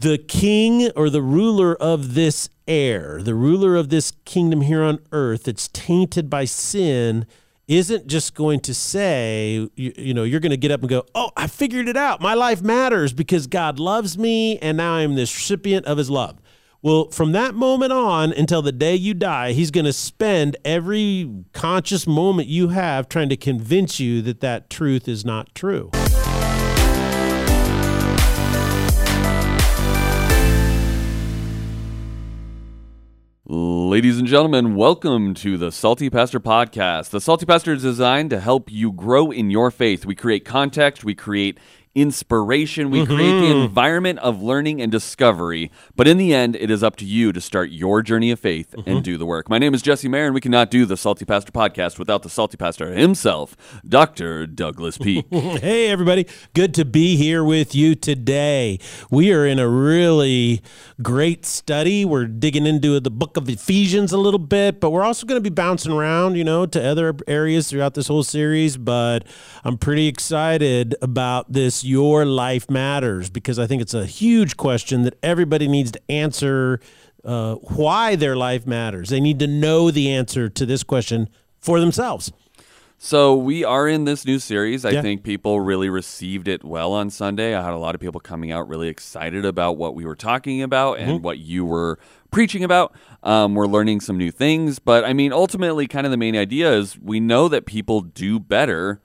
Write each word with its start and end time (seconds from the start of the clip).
the 0.00 0.18
king 0.18 0.90
or 0.92 1.10
the 1.10 1.22
ruler 1.22 1.74
of 1.74 2.14
this 2.14 2.50
air, 2.68 3.20
the 3.20 3.34
ruler 3.34 3.74
of 3.74 3.88
this 3.88 4.12
kingdom 4.24 4.60
here 4.60 4.82
on 4.82 5.00
earth 5.10 5.44
that's 5.44 5.66
tainted 5.68 6.30
by 6.30 6.44
sin, 6.44 7.26
isn't 7.66 8.06
just 8.06 8.34
going 8.34 8.60
to 8.60 8.72
say, 8.72 9.68
you, 9.74 9.92
you, 9.96 10.14
know, 10.14 10.22
you're 10.22 10.40
going 10.40 10.50
to 10.50 10.56
get 10.56 10.70
up 10.70 10.80
and 10.80 10.88
go, 10.88 11.04
oh, 11.16 11.30
I 11.36 11.48
figured 11.48 11.88
it 11.88 11.96
out. 11.96 12.20
My 12.20 12.34
life 12.34 12.62
matters 12.62 13.12
because 13.12 13.48
God 13.48 13.80
loves 13.80 14.16
me 14.16 14.56
and 14.58 14.76
now 14.76 14.94
I'm 14.94 15.16
the 15.16 15.22
recipient 15.22 15.84
of 15.86 15.98
his 15.98 16.08
love. 16.08 16.40
Well, 16.80 17.10
from 17.10 17.32
that 17.32 17.56
moment 17.56 17.92
on 17.92 18.32
until 18.32 18.62
the 18.62 18.70
day 18.70 18.94
you 18.94 19.12
die, 19.12 19.50
he's 19.50 19.72
going 19.72 19.84
to 19.84 19.92
spend 19.92 20.56
every 20.64 21.44
conscious 21.52 22.06
moment 22.06 22.46
you 22.46 22.68
have 22.68 23.08
trying 23.08 23.30
to 23.30 23.36
convince 23.36 23.98
you 23.98 24.22
that 24.22 24.40
that 24.40 24.70
truth 24.70 25.08
is 25.08 25.24
not 25.24 25.52
true. 25.56 25.90
Ladies 33.50 34.18
and 34.18 34.28
gentlemen, 34.28 34.74
welcome 34.74 35.32
to 35.32 35.56
the 35.56 35.72
Salty 35.72 36.10
Pastor 36.10 36.38
Podcast. 36.38 37.08
The 37.08 37.20
Salty 37.20 37.46
Pastor 37.46 37.72
is 37.72 37.80
designed 37.80 38.28
to 38.28 38.40
help 38.40 38.70
you 38.70 38.92
grow 38.92 39.30
in 39.30 39.48
your 39.48 39.70
faith. 39.70 40.04
We 40.04 40.14
create 40.14 40.44
context, 40.44 41.02
we 41.02 41.14
create 41.14 41.56
inspiration. 42.00 42.90
We 42.90 43.00
mm-hmm. 43.00 43.14
create 43.14 43.40
the 43.40 43.46
mm-hmm. 43.46 43.64
environment 43.64 44.18
of 44.20 44.40
learning 44.40 44.80
and 44.80 44.90
discovery. 44.92 45.70
But 45.96 46.06
in 46.06 46.16
the 46.16 46.32
end, 46.32 46.56
it 46.56 46.70
is 46.70 46.82
up 46.82 46.96
to 46.96 47.04
you 47.04 47.32
to 47.32 47.40
start 47.40 47.70
your 47.70 48.02
journey 48.02 48.30
of 48.30 48.38
faith 48.38 48.74
mm-hmm. 48.76 48.88
and 48.88 49.04
do 49.04 49.18
the 49.18 49.26
work. 49.26 49.48
My 49.48 49.58
name 49.58 49.74
is 49.74 49.82
Jesse 49.82 50.08
Mayer, 50.08 50.26
and 50.26 50.34
we 50.34 50.40
cannot 50.40 50.70
do 50.70 50.86
the 50.86 50.96
Salty 50.96 51.24
Pastor 51.24 51.52
podcast 51.52 51.98
without 51.98 52.22
the 52.22 52.30
Salty 52.30 52.56
Pastor 52.56 52.92
himself, 52.92 53.56
Dr. 53.86 54.46
Douglas 54.46 54.98
Peak. 54.98 55.26
hey, 55.30 55.88
everybody. 55.88 56.26
Good 56.54 56.74
to 56.74 56.84
be 56.84 57.16
here 57.16 57.42
with 57.42 57.74
you 57.74 57.94
today. 57.94 58.78
We 59.10 59.32
are 59.32 59.46
in 59.46 59.58
a 59.58 59.68
really 59.68 60.62
great 61.02 61.44
study. 61.44 62.04
We're 62.04 62.26
digging 62.26 62.66
into 62.66 63.00
the 63.00 63.10
book 63.10 63.36
of 63.36 63.48
Ephesians 63.48 64.12
a 64.12 64.18
little 64.18 64.38
bit, 64.38 64.80
but 64.80 64.90
we're 64.90 65.02
also 65.04 65.26
going 65.26 65.42
to 65.42 65.50
be 65.50 65.54
bouncing 65.54 65.92
around, 65.92 66.36
you 66.36 66.44
know, 66.44 66.66
to 66.66 66.84
other 66.84 67.16
areas 67.26 67.70
throughout 67.70 67.94
this 67.94 68.06
whole 68.06 68.22
series. 68.22 68.76
But 68.76 69.24
I'm 69.64 69.78
pretty 69.78 70.06
excited 70.06 70.94
about 71.02 71.52
this 71.52 71.84
your 71.88 72.26
life 72.26 72.70
matters 72.70 73.30
because 73.30 73.58
I 73.58 73.66
think 73.66 73.80
it's 73.80 73.94
a 73.94 74.04
huge 74.04 74.56
question 74.56 75.02
that 75.02 75.18
everybody 75.22 75.66
needs 75.66 75.90
to 75.92 76.00
answer 76.10 76.80
uh, 77.24 77.54
why 77.54 78.14
their 78.14 78.36
life 78.36 78.66
matters. 78.66 79.08
They 79.08 79.20
need 79.20 79.38
to 79.38 79.46
know 79.46 79.90
the 79.90 80.12
answer 80.12 80.48
to 80.50 80.66
this 80.66 80.82
question 80.82 81.28
for 81.58 81.80
themselves. 81.80 82.30
So 83.00 83.34
we 83.36 83.64
are 83.64 83.88
in 83.88 84.04
this 84.04 84.26
new 84.26 84.38
series. 84.40 84.84
I 84.84 84.90
yeah. 84.90 85.02
think 85.02 85.22
people 85.22 85.60
really 85.60 85.88
received 85.88 86.48
it 86.48 86.64
well 86.64 86.92
on 86.92 87.10
Sunday. 87.10 87.54
I 87.54 87.64
had 87.64 87.72
a 87.72 87.78
lot 87.78 87.94
of 87.94 88.00
people 88.00 88.20
coming 88.20 88.50
out 88.50 88.68
really 88.68 88.88
excited 88.88 89.44
about 89.44 89.76
what 89.76 89.94
we 89.94 90.04
were 90.04 90.16
talking 90.16 90.62
about 90.62 90.98
mm-hmm. 90.98 91.10
and 91.10 91.22
what 91.22 91.38
you 91.38 91.64
were 91.64 91.98
preaching 92.32 92.64
about. 92.64 92.92
Um, 93.22 93.54
we're 93.54 93.66
learning 93.66 94.00
some 94.00 94.18
new 94.18 94.32
things, 94.32 94.80
but 94.80 95.04
I 95.04 95.12
mean, 95.12 95.32
ultimately, 95.32 95.86
kind 95.86 96.06
of 96.06 96.10
the 96.10 96.16
main 96.16 96.36
idea 96.36 96.72
is 96.72 96.98
we 96.98 97.20
know 97.20 97.48
that 97.48 97.66
people 97.66 98.00
do 98.00 98.40
better 98.40 99.00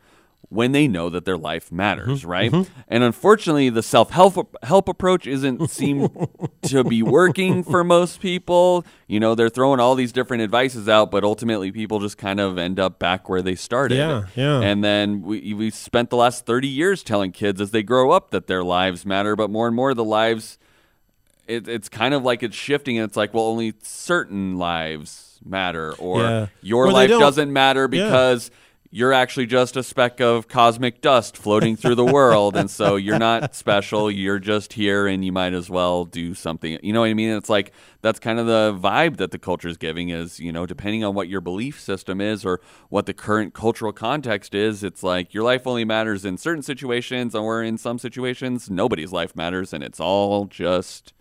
when 0.53 0.71
they 0.71 0.87
know 0.87 1.09
that 1.09 1.25
their 1.25 1.37
life 1.37 1.71
matters, 1.71 2.21
mm-hmm, 2.21 2.29
right? 2.29 2.51
Mm-hmm. 2.51 2.71
And 2.87 3.03
unfortunately, 3.03 3.69
the 3.69 3.81
self 3.81 4.11
help 4.11 4.55
help 4.63 4.87
approach 4.87 5.25
isn't 5.25 5.69
seem 5.69 6.09
to 6.63 6.83
be 6.83 7.01
working 7.01 7.63
for 7.63 7.83
most 7.83 8.19
people. 8.19 8.85
You 9.07 9.19
know, 9.19 9.33
they're 9.33 9.49
throwing 9.49 9.79
all 9.79 9.95
these 9.95 10.11
different 10.11 10.43
advices 10.43 10.87
out, 10.87 11.09
but 11.09 11.23
ultimately, 11.23 11.71
people 11.71 11.99
just 11.99 12.17
kind 12.17 12.39
of 12.39 12.57
end 12.57 12.79
up 12.79 12.99
back 12.99 13.27
where 13.27 13.41
they 13.41 13.55
started. 13.55 13.97
Yeah, 13.97 14.25
yeah. 14.35 14.59
And 14.59 14.83
then 14.83 15.23
we 15.23 15.53
we 15.53 15.71
spent 15.71 16.11
the 16.11 16.17
last 16.17 16.45
thirty 16.45 16.67
years 16.67 17.03
telling 17.03 17.31
kids 17.31 17.59
as 17.59 17.71
they 17.71 17.83
grow 17.83 18.11
up 18.11 18.29
that 18.29 18.47
their 18.47 18.63
lives 18.63 19.05
matter, 19.05 19.35
but 19.35 19.49
more 19.49 19.67
and 19.67 19.75
more 19.75 19.93
the 19.93 20.03
lives. 20.03 20.59
It, 21.45 21.67
it's 21.67 21.89
kind 21.89 22.13
of 22.13 22.23
like 22.23 22.41
it's 22.41 22.55
shifting, 22.55 22.97
and 22.97 23.05
it's 23.09 23.17
like, 23.17 23.33
well, 23.33 23.45
only 23.45 23.73
certain 23.81 24.57
lives 24.57 25.39
matter, 25.43 25.93
or 25.93 26.21
yeah. 26.21 26.45
your 26.61 26.87
or 26.87 26.91
life 26.91 27.09
doesn't 27.09 27.51
matter 27.51 27.87
because. 27.87 28.49
Yeah 28.49 28.59
you're 28.95 29.11
actually 29.11 29.47
just 29.47 29.75
a 29.75 29.81
speck 29.81 30.21
of 30.21 30.47
cosmic 30.47 31.01
dust 31.01 31.35
floating 31.35 31.75
through 31.75 31.95
the 31.95 32.05
world 32.05 32.55
and 32.55 32.69
so 32.69 32.95
you're 32.95 33.17
not 33.17 33.55
special. 33.55 34.11
You're 34.11 34.37
just 34.37 34.73
here 34.73 35.07
and 35.07 35.25
you 35.25 35.31
might 35.31 35.53
as 35.53 35.67
well 35.67 36.05
do 36.05 36.35
something. 36.35 36.77
You 36.83 36.93
know 36.93 36.99
what 36.99 37.09
i 37.09 37.15
mean? 37.15 37.31
It's 37.31 37.49
like 37.49 37.71
that's 38.03 38.19
kind 38.19 38.37
of 38.37 38.45
the 38.45 38.77
vibe 38.79 39.17
that 39.17 39.31
the 39.31 39.39
culture 39.39 39.67
is 39.67 39.77
giving 39.77 40.09
is 40.09 40.39
you 40.39 40.51
know 40.51 40.67
depending 40.67 41.03
on 41.03 41.15
what 41.15 41.27
your 41.27 41.41
belief 41.41 41.81
system 41.81 42.21
is 42.21 42.45
or 42.45 42.61
what 42.89 43.07
the 43.07 43.15
current 43.15 43.55
cultural 43.55 43.93
context 43.93 44.53
is 44.53 44.83
it's 44.83 45.01
like 45.01 45.33
your 45.33 45.43
life 45.43 45.65
only 45.65 45.85
matters 45.85 46.23
in 46.23 46.37
certain 46.37 46.61
situations 46.61 47.33
or 47.33 47.63
in 47.63 47.79
some 47.79 47.97
situations 47.97 48.69
nobody's 48.69 49.11
life 49.11 49.35
matters 49.35 49.73
and 49.73 49.83
it's 49.83 49.99
all 49.99 50.45
just 50.45 51.13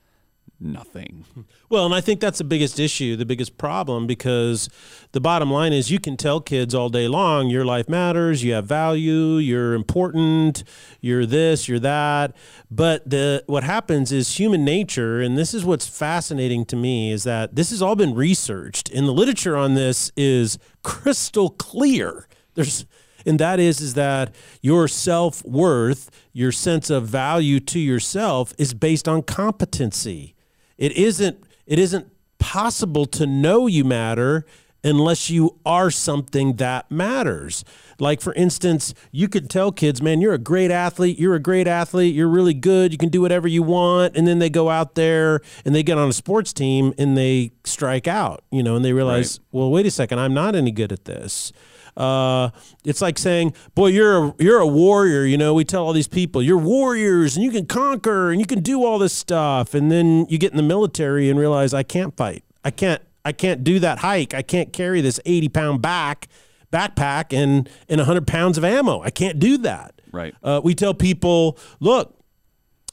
nothing. 0.62 1.24
Well, 1.68 1.84
and 1.84 1.94
I 1.94 2.00
think 2.00 2.20
that's 2.20 2.38
the 2.38 2.44
biggest 2.44 2.78
issue, 2.78 3.16
the 3.16 3.26
biggest 3.26 3.58
problem, 3.58 4.06
because 4.06 4.68
the 5.12 5.20
bottom 5.20 5.50
line 5.50 5.72
is 5.72 5.90
you 5.90 5.98
can 5.98 6.16
tell 6.16 6.40
kids 6.40 6.74
all 6.74 6.88
day 6.88 7.08
long 7.08 7.48
your 7.48 7.64
life 7.64 7.88
matters, 7.88 8.42
you 8.42 8.52
have 8.52 8.66
value, 8.66 9.36
you're 9.36 9.74
important, 9.74 10.64
you're 11.00 11.26
this, 11.26 11.68
you're 11.68 11.78
that. 11.80 12.34
But 12.70 13.08
the 13.08 13.44
what 13.46 13.64
happens 13.64 14.12
is 14.12 14.38
human 14.38 14.64
nature, 14.64 15.20
and 15.20 15.36
this 15.36 15.54
is 15.54 15.64
what's 15.64 15.88
fascinating 15.88 16.64
to 16.66 16.76
me, 16.76 17.12
is 17.12 17.24
that 17.24 17.54
this 17.54 17.70
has 17.70 17.82
all 17.82 17.96
been 17.96 18.14
researched, 18.14 18.90
and 18.90 19.06
the 19.06 19.12
literature 19.12 19.56
on 19.56 19.74
this 19.74 20.12
is 20.16 20.58
crystal 20.82 21.50
clear. 21.50 22.28
There's 22.54 22.86
and 23.24 23.38
that 23.38 23.60
is 23.60 23.80
is 23.80 23.94
that 23.94 24.34
your 24.60 24.88
self-worth 24.88 26.10
your 26.32 26.50
sense 26.50 26.90
of 26.90 27.06
value 27.06 27.60
to 27.60 27.78
yourself 27.78 28.52
is 28.58 28.74
based 28.74 29.06
on 29.06 29.22
competency 29.22 30.34
it 30.82 30.92
isn't 30.96 31.44
it 31.64 31.78
isn't 31.78 32.08
possible 32.40 33.06
to 33.06 33.24
know 33.24 33.68
you 33.68 33.84
matter 33.84 34.44
unless 34.82 35.30
you 35.30 35.60
are 35.64 35.92
something 35.92 36.56
that 36.56 36.90
matters. 36.90 37.64
Like 38.00 38.20
for 38.20 38.34
instance, 38.34 38.94
you 39.12 39.28
could 39.28 39.48
tell 39.48 39.70
kids, 39.70 40.02
"Man, 40.02 40.20
you're 40.20 40.34
a 40.34 40.38
great 40.38 40.72
athlete. 40.72 41.20
You're 41.20 41.36
a 41.36 41.40
great 41.40 41.68
athlete. 41.68 42.16
You're 42.16 42.26
really 42.26 42.52
good. 42.52 42.90
You 42.90 42.98
can 42.98 43.10
do 43.10 43.20
whatever 43.20 43.46
you 43.46 43.62
want." 43.62 44.16
And 44.16 44.26
then 44.26 44.40
they 44.40 44.50
go 44.50 44.70
out 44.70 44.96
there 44.96 45.40
and 45.64 45.72
they 45.72 45.84
get 45.84 45.98
on 45.98 46.08
a 46.08 46.12
sports 46.12 46.52
team 46.52 46.92
and 46.98 47.16
they 47.16 47.52
strike 47.62 48.08
out, 48.08 48.42
you 48.50 48.64
know, 48.64 48.74
and 48.74 48.84
they 48.84 48.92
realize, 48.92 49.38
right. 49.38 49.60
"Well, 49.60 49.70
wait 49.70 49.86
a 49.86 49.90
second, 49.92 50.18
I'm 50.18 50.34
not 50.34 50.56
any 50.56 50.72
good 50.72 50.90
at 50.90 51.04
this." 51.04 51.52
Uh, 51.96 52.50
it's 52.84 53.02
like 53.02 53.18
saying, 53.18 53.54
"Boy, 53.74 53.88
you're 53.88 54.28
a, 54.28 54.34
you're 54.38 54.60
a 54.60 54.66
warrior." 54.66 55.24
You 55.24 55.36
know, 55.36 55.54
we 55.54 55.64
tell 55.64 55.84
all 55.84 55.92
these 55.92 56.08
people, 56.08 56.42
"You're 56.42 56.58
warriors, 56.58 57.36
and 57.36 57.44
you 57.44 57.50
can 57.50 57.66
conquer, 57.66 58.30
and 58.30 58.40
you 58.40 58.46
can 58.46 58.60
do 58.60 58.84
all 58.84 58.98
this 58.98 59.12
stuff." 59.12 59.74
And 59.74 59.90
then 59.90 60.26
you 60.28 60.38
get 60.38 60.52
in 60.52 60.56
the 60.56 60.62
military 60.62 61.28
and 61.28 61.38
realize, 61.38 61.74
"I 61.74 61.82
can't 61.82 62.16
fight. 62.16 62.44
I 62.64 62.70
can't. 62.70 63.02
I 63.24 63.32
can't 63.32 63.62
do 63.62 63.78
that 63.78 63.98
hike. 63.98 64.34
I 64.34 64.42
can't 64.42 64.72
carry 64.72 65.00
this 65.00 65.20
eighty 65.24 65.48
pound 65.48 65.82
back 65.82 66.28
backpack 66.72 67.32
and 67.36 67.68
and 67.88 68.00
hundred 68.00 68.26
pounds 68.26 68.56
of 68.56 68.64
ammo. 68.64 69.02
I 69.02 69.10
can't 69.10 69.38
do 69.38 69.58
that." 69.58 70.00
Right. 70.12 70.34
Uh, 70.42 70.60
we 70.64 70.74
tell 70.74 70.94
people, 70.94 71.58
"Look, 71.80 72.22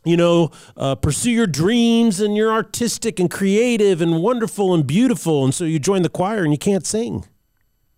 you 0.05 0.17
know, 0.17 0.51
uh, 0.77 0.95
pursue 0.95 1.31
your 1.31 1.47
dreams 1.47 2.19
and 2.19 2.35
you're 2.35 2.51
artistic 2.51 3.19
and 3.19 3.29
creative 3.29 4.01
and 4.01 4.21
wonderful 4.21 4.73
and 4.73 4.85
beautiful. 4.85 5.43
And 5.43 5.53
so 5.53 5.65
you 5.65 5.79
join 5.79 6.01
the 6.01 6.09
choir 6.09 6.43
and 6.43 6.51
you 6.51 6.57
can't 6.57 6.85
sing. 6.85 7.25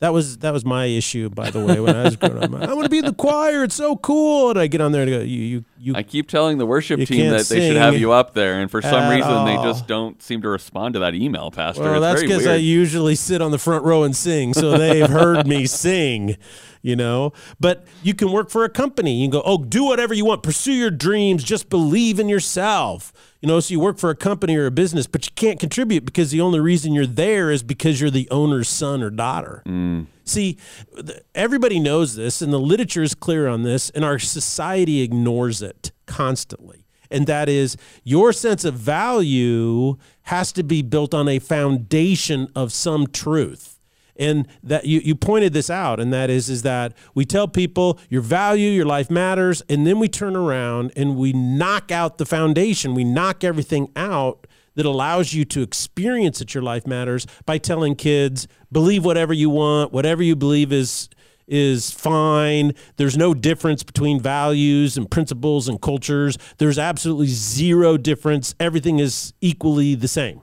That 0.02 0.14
was 0.14 0.40
that 0.40 0.52
was 0.52 0.66
my 0.66 0.86
issue, 0.88 1.30
by 1.30 1.52
the 1.52 1.64
way, 1.64 1.80
when 1.80 1.96
I 1.96 2.04
was 2.06 2.16
growing 2.16 2.56
up. 2.56 2.62
I 2.70 2.74
want 2.74 2.86
to 2.86 2.90
be 2.90 2.98
in 2.98 3.06
the 3.06 3.14
choir. 3.14 3.64
It's 3.64 3.76
so 3.76 3.96
cool. 3.98 4.50
And 4.50 4.60
I 4.60 4.66
get 4.66 4.82
on 4.82 4.92
there 4.92 5.04
and 5.04 5.12
go, 5.12 5.20
you, 5.20 5.42
you, 5.42 5.66
you. 5.82 5.96
I 5.96 6.04
keep 6.04 6.30
telling 6.30 6.58
the 6.58 6.66
worship 6.66 7.00
team 7.02 7.30
that 7.32 7.48
they 7.48 7.68
should 7.68 7.78
have 7.78 7.98
you 7.98 8.12
up 8.12 8.34
there, 8.34 8.62
and 8.62 8.70
for 8.70 8.82
some 8.82 9.10
reason 9.10 9.32
all. 9.32 9.46
they 9.46 9.56
just 9.56 9.88
don't 9.88 10.22
seem 10.22 10.42
to 10.42 10.50
respond 10.50 10.94
to 10.94 11.00
that 11.00 11.16
email, 11.16 11.52
Pastor. 11.52 11.84
Well, 11.84 11.96
it's 11.96 12.02
that's 12.02 12.22
because 12.22 12.48
I 12.48 12.56
usually 12.56 13.16
sit 13.16 13.42
on 13.42 13.52
the 13.52 13.58
front 13.58 13.84
row 13.84 14.04
and 14.04 14.16
sing, 14.16 14.54
so 14.54 14.78
they've 14.78 15.10
heard 15.10 15.48
me 15.48 15.66
sing 15.68 16.38
you 16.82 16.96
know 16.96 17.32
but 17.60 17.86
you 18.04 18.14
can 18.14 18.32
work 18.32 18.50
for 18.50 18.64
a 18.64 18.70
company 18.70 19.14
you 19.14 19.26
can 19.26 19.32
go 19.32 19.42
oh 19.46 19.58
do 19.58 19.84
whatever 19.84 20.14
you 20.14 20.26
want 20.26 20.44
pursue 20.44 20.74
your 20.74 20.92
dreams 20.92 21.44
just 21.44 21.70
believe 21.70 22.20
in 22.20 22.28
yourself 22.28 23.14
you 23.40 23.48
know 23.48 23.60
so 23.60 23.72
you 23.72 23.80
work 23.80 23.98
for 23.98 24.10
a 24.10 24.16
company 24.16 24.56
or 24.56 24.66
a 24.66 24.72
business 24.72 25.08
but 25.08 25.26
you 25.26 25.32
can't 25.36 25.60
contribute 25.60 26.06
because 26.06 26.32
the 26.32 26.42
only 26.42 26.60
reason 26.60 26.94
you're 26.94 27.06
there 27.06 27.52
is 27.52 27.64
because 27.64 28.02
you're 28.02 28.10
the 28.10 28.28
owner's 28.32 28.70
son 28.70 29.04
or 29.04 29.10
daughter 29.10 29.62
mm. 29.66 30.06
See 30.24 30.58
everybody 31.36 31.80
knows 31.80 32.16
this 32.16 32.42
and 32.42 32.52
the 32.52 32.60
literature 32.60 33.04
is 33.04 33.16
clear 33.16 33.48
on 33.48 33.64
this 33.64 33.90
and 33.92 34.04
our 34.06 34.20
society 34.20 35.02
ignores 35.02 35.62
it 35.62 35.92
constantly. 36.06 36.86
And 37.10 37.28
that 37.28 37.50
is 37.50 37.76
your 38.04 38.32
sense 38.32 38.64
of 38.64 38.76
value 38.76 39.98
has 40.24 40.52
to 40.54 40.64
be 40.64 40.82
built 40.82 41.14
on 41.14 41.28
a 41.28 41.40
foundation 41.40 42.48
of 42.56 42.72
some 42.72 43.08
truth. 43.08 43.78
And 44.16 44.48
that 44.62 44.86
you, 44.86 45.02
you 45.04 45.16
pointed 45.16 45.54
this 45.54 45.70
out 45.70 46.00
and 46.00 46.14
that 46.14 46.30
is 46.30 46.50
is 46.50 46.62
that 46.62 46.94
we 47.16 47.26
tell 47.26 47.48
people 47.48 48.00
your 48.10 48.22
value 48.22 48.70
your 48.70 48.86
life 48.86 49.10
matters 49.10 49.64
and 49.68 49.88
then 49.88 50.00
we 50.00 50.08
turn 50.08 50.36
around 50.36 50.92
and 50.96 51.16
we 51.16 51.34
knock 51.34 51.92
out 51.92 52.18
the 52.18 52.26
foundation. 52.26 52.94
We 52.94 53.04
knock 53.04 53.44
everything 53.44 53.90
out 53.96 54.48
that 54.76 54.86
allows 54.86 55.34
you 55.34 55.46
to 55.46 55.62
experience 55.62 56.40
that 56.40 56.54
your 56.54 56.64
life 56.64 56.88
matters 56.88 57.28
by 57.46 57.58
telling 57.58 57.96
kids 57.96 58.48
believe 58.72 59.04
whatever 59.04 59.34
you 59.34 59.50
want 59.50 59.92
whatever 59.92 60.24
you 60.24 60.36
believe 60.36 60.72
is 60.72 61.10
is 61.52 61.92
fine. 61.92 62.74
There's 62.96 63.18
no 63.18 63.34
difference 63.34 63.84
between 63.84 64.22
values 64.22 64.98
and 64.98 65.12
principles 65.12 65.68
and 65.68 65.82
cultures. 65.82 66.38
There's 66.58 66.80
absolutely 66.80 67.28
zero 67.28 67.98
difference. 67.98 68.56
Everything 68.60 69.00
is 69.00 69.34
equally 69.42 69.94
the 69.94 70.08
same. 70.08 70.42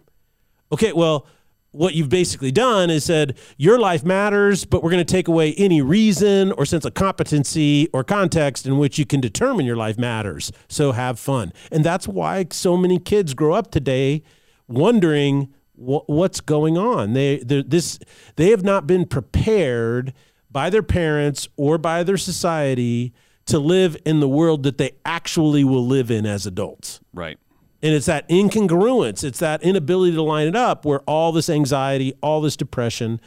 Okay, 0.70 0.92
well, 0.92 1.26
what 1.70 1.94
you've 1.94 2.08
basically 2.08 2.50
done 2.50 2.90
is 2.90 3.04
said 3.04 3.36
your 3.56 3.78
life 3.78 4.04
matters, 4.04 4.64
but 4.64 4.82
we're 4.82 4.90
going 4.90 5.04
to 5.04 5.12
take 5.12 5.28
away 5.28 5.54
any 5.54 5.82
reason 5.82 6.52
or 6.52 6.64
sense 6.64 6.84
of 6.84 6.94
competency 6.94 7.88
or 7.92 8.02
context 8.02 8.66
in 8.66 8.78
which 8.78 8.98
you 8.98 9.04
can 9.04 9.20
determine 9.20 9.66
your 9.66 9.76
life 9.76 9.98
matters. 9.98 10.50
So 10.68 10.92
have 10.92 11.18
fun. 11.18 11.52
And 11.70 11.84
that's 11.84 12.08
why 12.08 12.46
so 12.50 12.76
many 12.76 12.98
kids 12.98 13.34
grow 13.34 13.54
up 13.54 13.70
today 13.70 14.22
wondering 14.66 15.52
what's 15.74 16.40
going 16.40 16.76
on. 16.76 17.12
They 17.12 17.38
this 17.38 17.98
they 18.36 18.50
have 18.50 18.64
not 18.64 18.86
been 18.86 19.06
prepared 19.06 20.12
by 20.50 20.70
their 20.70 20.82
parents 20.82 21.48
or 21.56 21.78
by 21.78 22.02
their 22.02 22.16
society 22.16 23.12
to 23.46 23.58
live 23.58 23.96
in 24.04 24.20
the 24.20 24.28
world 24.28 24.62
that 24.64 24.78
they 24.78 24.92
actually 25.04 25.64
will 25.64 25.86
live 25.86 26.10
in 26.10 26.26
as 26.26 26.46
adults. 26.46 27.00
Right. 27.12 27.38
And 27.82 27.94
it's 27.94 28.06
that 28.06 28.28
incongruence, 28.28 29.22
it's 29.22 29.38
that 29.38 29.62
inability 29.62 30.14
to 30.16 30.22
line 30.22 30.48
it 30.48 30.56
up 30.56 30.84
where 30.84 31.00
all 31.00 31.30
this 31.30 31.48
anxiety, 31.48 32.12
all 32.20 32.40
this 32.40 32.56
depression, 32.56 33.20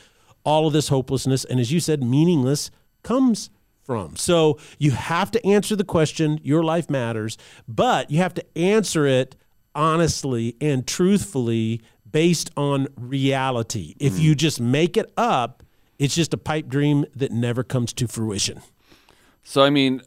all 0.44 0.68
of 0.68 0.74
this 0.74 0.89
hopelessness, 0.89 1.45
and 1.45 1.59
as 1.59 1.71
you 1.71 1.80
said, 1.80 2.03
meaningless 2.03 2.69
comes 3.03 3.50
from. 3.83 4.15
So 4.15 4.59
you 4.77 4.92
have 4.92 5.31
to 5.31 5.45
answer 5.45 5.75
the 5.75 5.83
question, 5.83 6.39
your 6.44 6.63
life 6.63 6.89
matters, 6.89 7.38
but 7.68 8.12
you 8.12 8.18
have 8.18 8.33
to 8.36 8.57
answer 8.57 9.06
it 9.06 9.36
honestly 9.74 10.56
and 10.59 10.86
truthfully 10.86 11.81
based 12.09 12.51
on 12.57 12.88
reality. 12.98 13.95
If 14.00 14.19
you 14.19 14.36
just 14.36 14.59
make 14.59 14.98
it 14.98 15.12
up, 15.15 15.63
it's 15.98 16.15
just 16.15 16.33
a 16.33 16.38
pipe 16.38 16.68
dream 16.68 17.06
that 17.15 17.31
never 17.31 17.63
comes 17.63 17.94
to 17.94 18.07
fruition. 18.07 18.62
So 19.44 19.63
I 19.63 19.69
mean, 19.69 20.01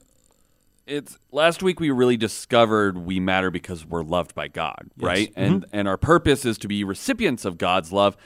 it's 0.86 1.18
last 1.32 1.62
week 1.62 1.80
we 1.80 1.90
really 1.90 2.16
discovered 2.16 2.98
we 2.98 3.20
matter 3.20 3.50
because 3.50 3.84
we're 3.84 4.02
loved 4.02 4.34
by 4.34 4.48
God, 4.48 4.90
yes. 4.96 5.06
right? 5.06 5.30
Mm-hmm. 5.30 5.40
And 5.40 5.66
and 5.72 5.88
our 5.88 5.96
purpose 5.96 6.44
is 6.44 6.58
to 6.58 6.68
be 6.68 6.84
recipients 6.84 7.44
of 7.44 7.58
God's 7.58 7.92
love 7.92 8.16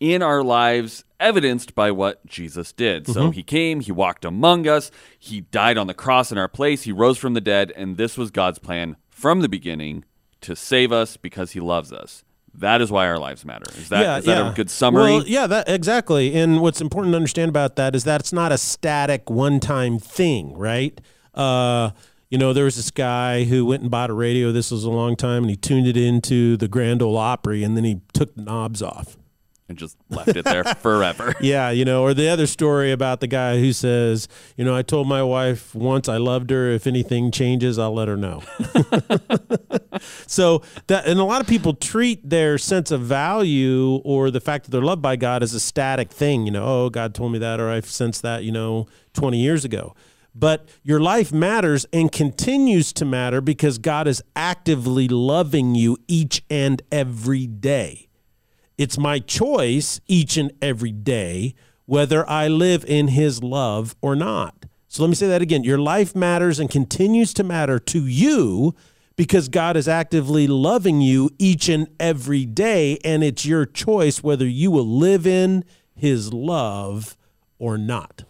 in 0.00 0.22
our 0.22 0.42
lives 0.42 1.04
evidenced 1.20 1.74
by 1.74 1.90
what 1.90 2.24
Jesus 2.26 2.72
did. 2.72 3.04
Mm-hmm. 3.04 3.12
So 3.12 3.30
he 3.30 3.42
came, 3.42 3.80
he 3.80 3.92
walked 3.92 4.24
among 4.24 4.66
us, 4.66 4.90
he 5.18 5.42
died 5.42 5.78
on 5.78 5.86
the 5.86 5.94
cross 5.94 6.30
in 6.30 6.38
our 6.38 6.48
place, 6.48 6.82
he 6.82 6.92
rose 6.92 7.18
from 7.18 7.34
the 7.34 7.40
dead, 7.40 7.72
and 7.76 7.96
this 7.96 8.18
was 8.18 8.30
God's 8.30 8.58
plan 8.58 8.96
from 9.08 9.40
the 9.40 9.48
beginning 9.48 10.04
to 10.42 10.54
save 10.54 10.92
us 10.92 11.16
because 11.16 11.52
he 11.52 11.60
loves 11.60 11.92
us. 11.92 12.24
That 12.56 12.80
is 12.80 12.90
why 12.90 13.06
our 13.08 13.18
lives 13.18 13.44
matter. 13.44 13.64
Is 13.76 13.88
that, 13.88 14.02
yeah, 14.02 14.18
is 14.18 14.24
that 14.26 14.38
yeah. 14.38 14.52
a 14.52 14.54
good 14.54 14.70
summary? 14.70 15.02
Well, 15.02 15.24
yeah, 15.26 15.46
that, 15.48 15.68
exactly. 15.68 16.34
And 16.34 16.60
what's 16.60 16.80
important 16.80 17.12
to 17.12 17.16
understand 17.16 17.48
about 17.48 17.74
that 17.76 17.96
is 17.96 18.04
that 18.04 18.20
it's 18.20 18.32
not 18.32 18.52
a 18.52 18.58
static 18.58 19.28
one 19.28 19.58
time 19.58 19.98
thing, 19.98 20.56
right? 20.56 21.00
Uh, 21.34 21.90
you 22.30 22.38
know, 22.38 22.52
there 22.52 22.64
was 22.64 22.76
this 22.76 22.90
guy 22.90 23.44
who 23.44 23.64
went 23.64 23.82
and 23.82 23.90
bought 23.90 24.10
a 24.10 24.14
radio. 24.14 24.50
This 24.50 24.70
was 24.70 24.84
a 24.84 24.90
long 24.90 25.16
time, 25.16 25.44
and 25.44 25.50
he 25.50 25.56
tuned 25.56 25.86
it 25.86 25.96
into 25.96 26.56
the 26.56 26.68
Grand 26.68 27.02
Ole 27.02 27.16
Opry, 27.16 27.62
and 27.62 27.76
then 27.76 27.84
he 27.84 28.00
took 28.12 28.34
the 28.34 28.42
knobs 28.42 28.82
off 28.82 29.16
and 29.68 29.78
just 29.78 29.96
left 30.10 30.28
it 30.30 30.44
there 30.44 30.64
forever. 30.64 31.34
Yeah, 31.40 31.70
you 31.70 31.84
know, 31.84 32.02
or 32.02 32.14
the 32.14 32.28
other 32.28 32.46
story 32.46 32.90
about 32.92 33.20
the 33.20 33.26
guy 33.26 33.58
who 33.58 33.72
says, 33.72 34.28
you 34.56 34.64
know, 34.64 34.74
I 34.74 34.82
told 34.82 35.08
my 35.08 35.22
wife 35.22 35.74
once 35.74 36.08
I 36.08 36.16
loved 36.16 36.50
her. 36.50 36.70
If 36.70 36.86
anything 36.86 37.30
changes, 37.30 37.78
I'll 37.78 37.94
let 37.94 38.08
her 38.08 38.16
know. 38.16 38.42
so 40.26 40.62
that, 40.86 41.06
and 41.06 41.18
a 41.18 41.24
lot 41.24 41.40
of 41.40 41.46
people 41.46 41.74
treat 41.74 42.28
their 42.28 42.56
sense 42.56 42.90
of 42.90 43.02
value 43.02 43.96
or 44.04 44.30
the 44.30 44.40
fact 44.40 44.64
that 44.64 44.70
they're 44.70 44.82
loved 44.82 45.02
by 45.02 45.16
God 45.16 45.42
as 45.42 45.54
a 45.54 45.60
static 45.60 46.10
thing. 46.10 46.46
You 46.46 46.52
know, 46.52 46.64
oh, 46.64 46.90
God 46.90 47.14
told 47.14 47.32
me 47.32 47.38
that, 47.40 47.60
or 47.60 47.68
I've 47.70 47.86
sensed 47.86 48.22
that, 48.22 48.44
you 48.44 48.52
know, 48.52 48.86
20 49.14 49.38
years 49.38 49.64
ago. 49.64 49.94
But 50.34 50.68
your 50.82 51.00
life 51.00 51.32
matters 51.32 51.86
and 51.92 52.10
continues 52.10 52.92
to 52.94 53.04
matter 53.04 53.40
because 53.40 53.78
God 53.78 54.08
is 54.08 54.22
actively 54.34 55.06
loving 55.06 55.74
you 55.74 55.96
each 56.08 56.42
and 56.50 56.82
every 56.90 57.46
day. 57.46 58.08
It's 58.76 58.98
my 58.98 59.20
choice 59.20 60.00
each 60.08 60.36
and 60.36 60.52
every 60.60 60.90
day 60.90 61.54
whether 61.86 62.28
I 62.28 62.48
live 62.48 62.84
in 62.84 63.08
his 63.08 63.42
love 63.42 63.94
or 64.00 64.16
not. 64.16 64.66
So 64.88 65.02
let 65.02 65.08
me 65.08 65.14
say 65.14 65.28
that 65.28 65.42
again. 65.42 65.64
Your 65.64 65.78
life 65.78 66.14
matters 66.14 66.58
and 66.58 66.70
continues 66.70 67.34
to 67.34 67.44
matter 67.44 67.78
to 67.78 68.06
you 68.06 68.74
because 69.16 69.48
God 69.48 69.76
is 69.76 69.86
actively 69.86 70.46
loving 70.46 71.00
you 71.00 71.30
each 71.38 71.68
and 71.68 71.88
every 72.00 72.46
day. 72.46 72.98
And 73.04 73.22
it's 73.22 73.44
your 73.44 73.66
choice 73.66 74.22
whether 74.22 74.46
you 74.46 74.70
will 74.70 74.86
live 74.86 75.26
in 75.26 75.64
his 75.94 76.32
love 76.32 77.16
or 77.58 77.78
not. 77.78 78.24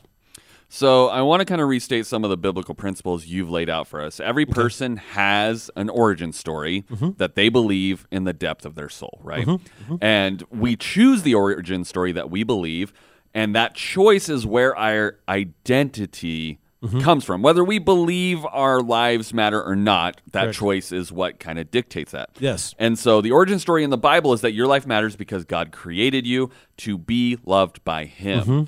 So 0.75 1.07
I 1.09 1.23
want 1.23 1.39
to 1.39 1.45
kind 1.45 1.61
of 1.61 1.69
restate 1.69 2.05
some 2.05 2.25
of 2.25 2.31
the 2.31 2.37
biblical 2.37 2.75
principles 2.75 3.27
you've 3.27 3.49
laid 3.49 3.71
out 3.71 3.87
for 3.87 4.01
us. 4.01 4.19
Every 4.19 4.45
person 4.45 4.97
has 4.97 5.71
an 5.77 5.89
origin 5.89 6.33
story 6.33 6.83
mm-hmm. 6.91 7.11
that 7.19 7.37
they 7.37 7.49
believe 7.49 8.09
in 8.11 8.25
the 8.25 8.33
depth 8.33 8.67
of 8.67 8.75
their 8.75 8.89
soul, 8.89 9.21
right? 9.23 9.47
Mm-hmm. 9.47 9.93
Mm-hmm. 9.93 9.97
And 10.05 10.43
we 10.51 10.75
choose 10.75 11.23
the 11.23 11.33
origin 11.33 11.85
story 11.85 12.11
that 12.11 12.29
we 12.29 12.43
believe, 12.43 12.93
and 13.33 13.55
that 13.55 13.77
choice 13.77 14.29
is 14.29 14.45
where 14.45 14.77
our 14.77 15.21
identity 15.29 16.59
mm-hmm. 16.83 16.99
comes 17.03 17.25
from. 17.25 17.41
Whether 17.41 17.63
we 17.63 17.79
believe 17.79 18.45
our 18.47 18.81
lives 18.81 19.33
matter 19.33 19.63
or 19.63 19.77
not, 19.77 20.23
that 20.33 20.43
Correct. 20.43 20.59
choice 20.59 20.91
is 20.91 21.13
what 21.13 21.39
kind 21.39 21.61
of 21.61 21.71
dictates 21.71 22.11
that. 22.11 22.31
Yes. 22.41 22.75
And 22.81 22.99
so 22.99 23.21
the 23.21 23.31
origin 23.31 23.61
story 23.61 23.85
in 23.85 23.91
the 23.91 23.97
Bible 23.97 24.33
is 24.33 24.41
that 24.41 24.55
your 24.55 24.67
life 24.67 24.89
matters 24.89 25.15
because 25.15 25.45
God 25.45 25.71
created 25.71 26.27
you 26.27 26.51
to 26.79 26.99
be 26.99 27.39
loved 27.45 27.85
by 27.85 28.07
Him. 28.07 28.67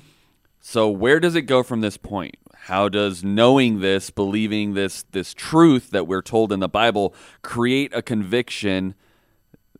So 0.69 0.89
where 0.89 1.21
does 1.21 1.33
it 1.35 1.43
go 1.43 1.63
from 1.63 1.79
this 1.79 1.95
point? 1.95 2.35
How 2.53 2.89
does 2.89 3.23
knowing 3.23 3.79
this, 3.79 4.09
believing 4.09 4.73
this 4.73 5.05
this 5.13 5.33
truth 5.33 5.91
that 5.91 6.07
we're 6.07 6.21
told 6.21 6.51
in 6.51 6.59
the 6.59 6.67
Bible 6.67 7.15
create 7.41 7.95
a 7.95 8.01
conviction 8.01 8.93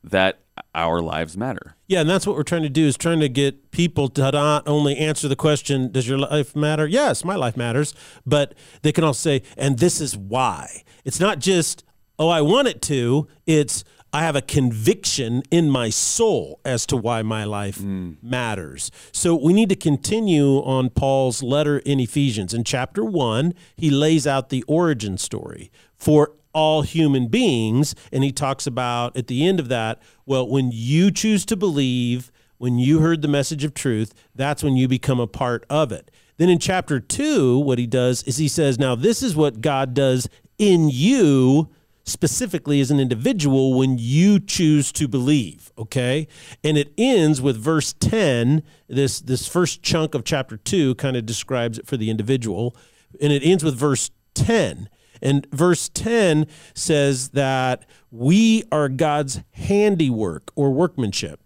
that 0.01 0.39
our 0.73 1.01
lives 1.01 1.35
matter? 1.35 1.75
Yeah, 1.87 1.99
and 1.99 2.09
that's 2.09 2.25
what 2.25 2.37
we're 2.37 2.43
trying 2.43 2.61
to 2.61 2.69
do 2.69 2.87
is 2.87 2.95
trying 2.95 3.19
to 3.19 3.27
get 3.27 3.71
people 3.71 4.07
to 4.07 4.31
not 4.31 4.65
only 4.65 4.95
answer 4.95 5.27
the 5.27 5.35
question, 5.35 5.91
does 5.91 6.07
your 6.07 6.19
life 6.19 6.55
matter? 6.55 6.87
Yes, 6.87 7.25
my 7.25 7.35
life 7.35 7.57
matters, 7.57 7.93
but 8.25 8.53
they 8.81 8.93
can 8.93 9.03
also 9.03 9.19
say, 9.19 9.43
and 9.57 9.79
this 9.79 9.99
is 9.99 10.15
why. 10.15 10.83
It's 11.03 11.19
not 11.19 11.39
just, 11.39 11.83
oh, 12.17 12.29
I 12.29 12.39
want 12.39 12.69
it 12.69 12.81
to, 12.83 13.27
it's 13.45 13.83
I 14.13 14.23
have 14.23 14.35
a 14.35 14.41
conviction 14.41 15.43
in 15.51 15.69
my 15.69 15.89
soul 15.89 16.59
as 16.63 16.85
to 16.87 16.97
why 16.97 17.21
my 17.23 17.43
life 17.43 17.79
mm. 17.79 18.15
matters. 18.21 18.89
So 19.11 19.35
we 19.35 19.53
need 19.53 19.69
to 19.69 19.75
continue 19.75 20.59
on 20.63 20.89
Paul's 20.89 21.43
letter 21.43 21.79
in 21.79 21.99
Ephesians. 21.99 22.53
In 22.53 22.63
chapter 22.63 23.03
one, 23.03 23.53
he 23.75 23.89
lays 23.89 24.25
out 24.25 24.49
the 24.49 24.63
origin 24.63 25.17
story 25.17 25.71
for 25.95 26.31
all 26.53 26.81
human 26.81 27.27
beings. 27.27 27.95
And 28.11 28.23
he 28.23 28.31
talks 28.31 28.65
about 28.65 29.15
at 29.17 29.27
the 29.27 29.45
end 29.45 29.59
of 29.59 29.67
that, 29.69 30.01
well, 30.25 30.47
when 30.47 30.71
you 30.73 31.11
choose 31.11 31.45
to 31.45 31.55
believe, 31.55 32.31
when 32.57 32.79
you 32.79 32.99
heard 32.99 33.21
the 33.21 33.27
message 33.27 33.63
of 33.63 33.73
truth, 33.73 34.13
that's 34.33 34.63
when 34.63 34.75
you 34.75 34.87
become 34.87 35.19
a 35.19 35.27
part 35.27 35.65
of 35.69 35.91
it. 35.91 36.09
Then 36.37 36.49
in 36.49 36.59
chapter 36.59 36.99
two, 36.99 37.59
what 37.59 37.77
he 37.77 37.87
does 37.87 38.23
is 38.23 38.37
he 38.37 38.47
says, 38.47 38.79
Now, 38.79 38.95
this 38.95 39.21
is 39.21 39.35
what 39.35 39.61
God 39.61 39.93
does 39.93 40.29
in 40.57 40.89
you 40.89 41.69
specifically 42.07 42.79
as 42.79 42.89
an 42.89 42.99
individual 42.99 43.77
when 43.77 43.97
you 43.97 44.39
choose 44.39 44.91
to 44.91 45.07
believe 45.07 45.71
okay 45.77 46.27
and 46.63 46.77
it 46.77 46.91
ends 46.97 47.41
with 47.41 47.57
verse 47.57 47.93
10 47.93 48.63
this 48.87 49.19
this 49.19 49.47
first 49.47 49.83
chunk 49.83 50.15
of 50.15 50.23
chapter 50.23 50.57
2 50.57 50.95
kind 50.95 51.17
of 51.17 51.25
describes 51.25 51.77
it 51.77 51.85
for 51.85 51.97
the 51.97 52.09
individual 52.09 52.75
and 53.21 53.33
it 53.33 53.43
ends 53.43 53.63
with 53.63 53.75
verse 53.75 54.09
10 54.35 54.89
and 55.21 55.47
verse 55.51 55.89
10 55.89 56.47
says 56.73 57.29
that 57.29 57.85
we 58.11 58.63
are 58.71 58.87
God's 58.87 59.41
handiwork 59.51 60.51
or 60.55 60.71
workmanship 60.71 61.41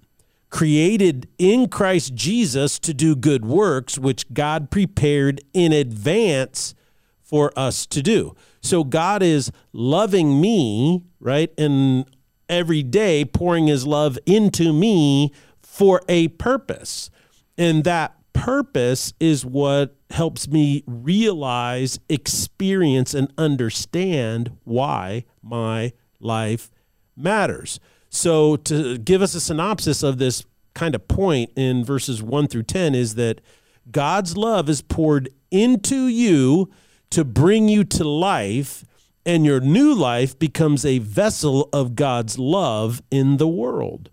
created 0.51 1.27
in 1.39 1.67
Christ 1.69 2.13
Jesus 2.13 2.77
to 2.79 2.93
do 2.93 3.15
good 3.15 3.45
works 3.45 3.97
which 3.97 4.31
God 4.33 4.69
prepared 4.69 5.41
in 5.53 5.71
advance 5.71 6.75
for 7.23 7.51
us 7.57 7.85
to 7.87 8.03
do. 8.03 8.35
So 8.61 8.83
God 8.83 9.23
is 9.23 9.51
loving 9.73 10.39
me, 10.39 11.03
right? 11.19 11.51
And 11.57 12.05
every 12.47 12.83
day 12.83 13.25
pouring 13.25 13.67
his 13.67 13.87
love 13.87 14.19
into 14.25 14.71
me 14.73 15.33
for 15.61 16.01
a 16.07 16.27
purpose. 16.29 17.09
And 17.57 17.83
that 17.83 18.15
purpose 18.33 19.13
is 19.19 19.45
what 19.45 19.95
helps 20.09 20.47
me 20.47 20.83
realize, 20.85 21.99
experience, 22.09 23.13
and 23.13 23.31
understand 23.37 24.57
why 24.63 25.25
my 25.41 25.93
life 26.19 26.71
matters. 27.15 27.79
So, 28.09 28.57
to 28.57 28.97
give 28.97 29.21
us 29.21 29.35
a 29.35 29.39
synopsis 29.39 30.03
of 30.03 30.17
this 30.17 30.45
kind 30.73 30.95
of 30.95 31.07
point 31.07 31.51
in 31.55 31.83
verses 31.83 32.21
1 32.21 32.47
through 32.47 32.63
10 32.63 32.95
is 32.95 33.15
that 33.15 33.41
God's 33.89 34.35
love 34.37 34.69
is 34.69 34.81
poured 34.81 35.29
into 35.49 36.07
you 36.07 36.69
to 37.11 37.23
bring 37.23 37.69
you 37.69 37.83
to 37.83 38.03
life, 38.03 38.83
and 39.25 39.45
your 39.45 39.59
new 39.59 39.93
life 39.93 40.37
becomes 40.37 40.83
a 40.83 40.97
vessel 40.97 41.69
of 41.71 41.95
God's 41.95 42.39
love 42.39 43.01
in 43.11 43.37
the 43.37 43.47
world. 43.47 44.09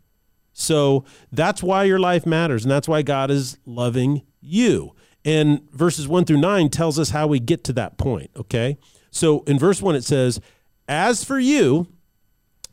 So 0.52 1.04
that's 1.32 1.62
why 1.62 1.84
your 1.84 2.00
life 2.00 2.26
matters, 2.26 2.64
and 2.64 2.70
that's 2.70 2.88
why 2.88 3.02
God 3.02 3.30
is 3.30 3.58
loving 3.64 4.22
you. 4.40 4.94
And 5.24 5.70
verses 5.70 6.08
1 6.08 6.24
through 6.24 6.40
9 6.40 6.68
tells 6.68 6.98
us 6.98 7.10
how 7.10 7.26
we 7.26 7.38
get 7.38 7.64
to 7.64 7.72
that 7.74 7.96
point, 7.96 8.30
okay? 8.36 8.76
So 9.10 9.40
in 9.46 9.58
verse 9.58 9.80
1 9.80 9.94
it 9.94 10.04
says, 10.04 10.40
"As 10.88 11.24
for 11.24 11.38
you, 11.38 11.86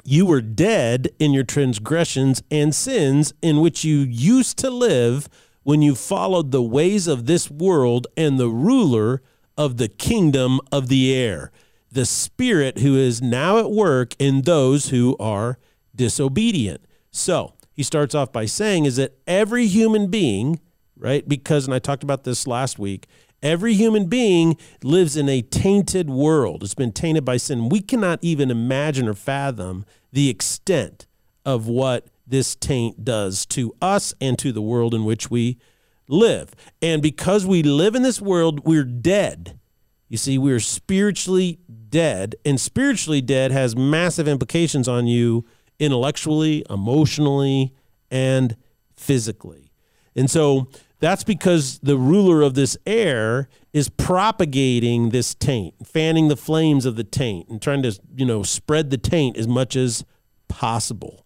you 0.03 0.25
were 0.25 0.41
dead 0.41 1.09
in 1.19 1.33
your 1.33 1.43
transgressions 1.43 2.43
and 2.51 2.73
sins 2.73 3.33
in 3.41 3.61
which 3.61 3.83
you 3.83 3.99
used 3.99 4.57
to 4.59 4.69
live 4.69 5.27
when 5.63 5.81
you 5.81 5.95
followed 5.95 6.51
the 6.51 6.61
ways 6.61 7.07
of 7.07 7.25
this 7.25 7.49
world 7.49 8.05
and 8.15 8.39
the 8.39 8.49
ruler 8.49 9.21
of 9.57 9.77
the 9.77 9.87
kingdom 9.87 10.59
of 10.71 10.87
the 10.87 11.13
air, 11.13 11.51
the 11.91 12.05
spirit 12.05 12.79
who 12.79 12.95
is 12.95 13.21
now 13.21 13.57
at 13.57 13.71
work 13.71 14.13
in 14.19 14.41
those 14.41 14.89
who 14.89 15.15
are 15.19 15.57
disobedient." 15.95 16.81
So, 17.11 17.53
he 17.73 17.83
starts 17.83 18.15
off 18.15 18.31
by 18.31 18.45
saying 18.45 18.85
is 18.85 18.95
that 18.95 19.17
every 19.27 19.67
human 19.67 20.07
being, 20.07 20.59
right? 20.97 21.27
Because 21.27 21.65
and 21.65 21.73
I 21.73 21.79
talked 21.79 22.03
about 22.03 22.23
this 22.23 22.47
last 22.47 22.79
week, 22.79 23.07
Every 23.45 23.75
human 23.75 24.05
being 24.05 24.57
lives 24.83 25.15
in 25.15 25.29
a 25.29 25.43
tainted 25.43 26.09
world. 26.09 26.63
It's 26.63 26.73
been 26.73 26.91
tainted 26.91 27.23
by 27.23 27.37
sin. 27.37 27.69
We 27.69 27.79
cannot 27.79 28.17
even 28.23 28.49
imagine 28.49 29.07
or 29.07 29.13
fathom 29.13 29.85
the 30.11 30.29
extent 30.29 31.05
of 31.45 31.67
what 31.67 32.07
this 32.25 32.55
taint 32.55 33.05
does 33.05 33.45
to 33.47 33.75
us 33.79 34.15
and 34.19 34.35
to 34.39 34.51
the 34.51 34.63
world 34.63 34.95
in 34.95 35.05
which 35.05 35.29
we 35.29 35.59
live. 36.07 36.53
And 36.81 37.01
because 37.01 37.45
we 37.45 37.63
live 37.63 37.95
in 37.95 38.01
this 38.01 38.21
world, 38.21 38.65
we're 38.65 38.83
dead. 38.83 39.59
You 40.07 40.17
see, 40.17 40.37
we're 40.37 40.59
spiritually 40.59 41.59
dead, 41.89 42.35
and 42.45 42.59
spiritually 42.59 43.21
dead 43.21 43.51
has 43.51 43.75
massive 43.75 44.27
implications 44.27 44.87
on 44.87 45.07
you 45.07 45.45
intellectually, 45.79 46.63
emotionally, 46.69 47.73
and 48.11 48.55
physically. 48.95 49.71
And 50.15 50.29
so 50.29 50.67
that's 50.99 51.23
because 51.23 51.79
the 51.79 51.97
ruler 51.97 52.41
of 52.41 52.53
this 52.53 52.77
air 52.85 53.49
is 53.73 53.89
propagating 53.89 55.09
this 55.09 55.35
taint, 55.35 55.73
fanning 55.85 56.29
the 56.29 56.37
flames 56.37 56.85
of 56.85 56.95
the 56.95 57.03
taint 57.03 57.49
and 57.49 57.61
trying 57.61 57.83
to, 57.83 57.99
you 58.15 58.25
know, 58.25 58.43
spread 58.43 58.89
the 58.89 58.97
taint 58.97 59.37
as 59.37 59.47
much 59.47 59.75
as 59.75 60.05
possible. 60.47 61.24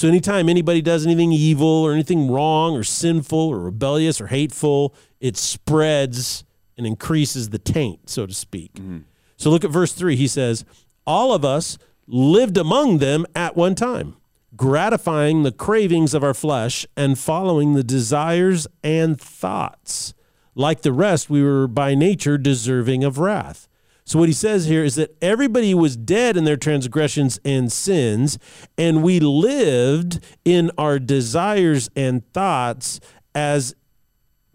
So 0.00 0.08
anytime 0.08 0.48
anybody 0.48 0.80
does 0.80 1.04
anything 1.04 1.30
evil 1.30 1.68
or 1.68 1.92
anything 1.92 2.30
wrong 2.30 2.74
or 2.74 2.82
sinful 2.82 3.38
or 3.38 3.58
rebellious 3.58 4.18
or 4.18 4.28
hateful, 4.28 4.94
it 5.20 5.36
spreads 5.36 6.42
and 6.78 6.86
increases 6.86 7.50
the 7.50 7.58
taint, 7.58 8.08
so 8.08 8.24
to 8.24 8.32
speak. 8.32 8.72
Mm-hmm. 8.76 9.00
So 9.36 9.50
look 9.50 9.62
at 9.62 9.70
verse 9.70 9.92
3. 9.92 10.16
He 10.16 10.26
says, 10.26 10.64
"All 11.06 11.34
of 11.34 11.44
us 11.44 11.76
lived 12.06 12.56
among 12.56 12.96
them 12.96 13.26
at 13.34 13.56
one 13.56 13.74
time." 13.74 14.16
gratifying 14.56 15.42
the 15.42 15.52
cravings 15.52 16.12
of 16.12 16.24
our 16.24 16.34
flesh 16.34 16.86
and 16.96 17.18
following 17.18 17.74
the 17.74 17.84
desires 17.84 18.66
and 18.82 19.20
thoughts. 19.20 20.12
Like 20.54 20.82
the 20.82 20.92
rest, 20.92 21.30
we 21.30 21.42
were 21.42 21.66
by 21.66 21.94
nature 21.94 22.36
deserving 22.36 23.04
of 23.04 23.18
wrath. 23.18 23.68
So, 24.10 24.18
what 24.18 24.28
he 24.28 24.32
says 24.32 24.66
here 24.66 24.82
is 24.82 24.96
that 24.96 25.16
everybody 25.22 25.72
was 25.72 25.96
dead 25.96 26.36
in 26.36 26.42
their 26.42 26.56
transgressions 26.56 27.38
and 27.44 27.70
sins, 27.70 28.40
and 28.76 29.04
we 29.04 29.20
lived 29.20 30.18
in 30.44 30.72
our 30.76 30.98
desires 30.98 31.88
and 31.94 32.28
thoughts 32.32 32.98
as 33.36 33.72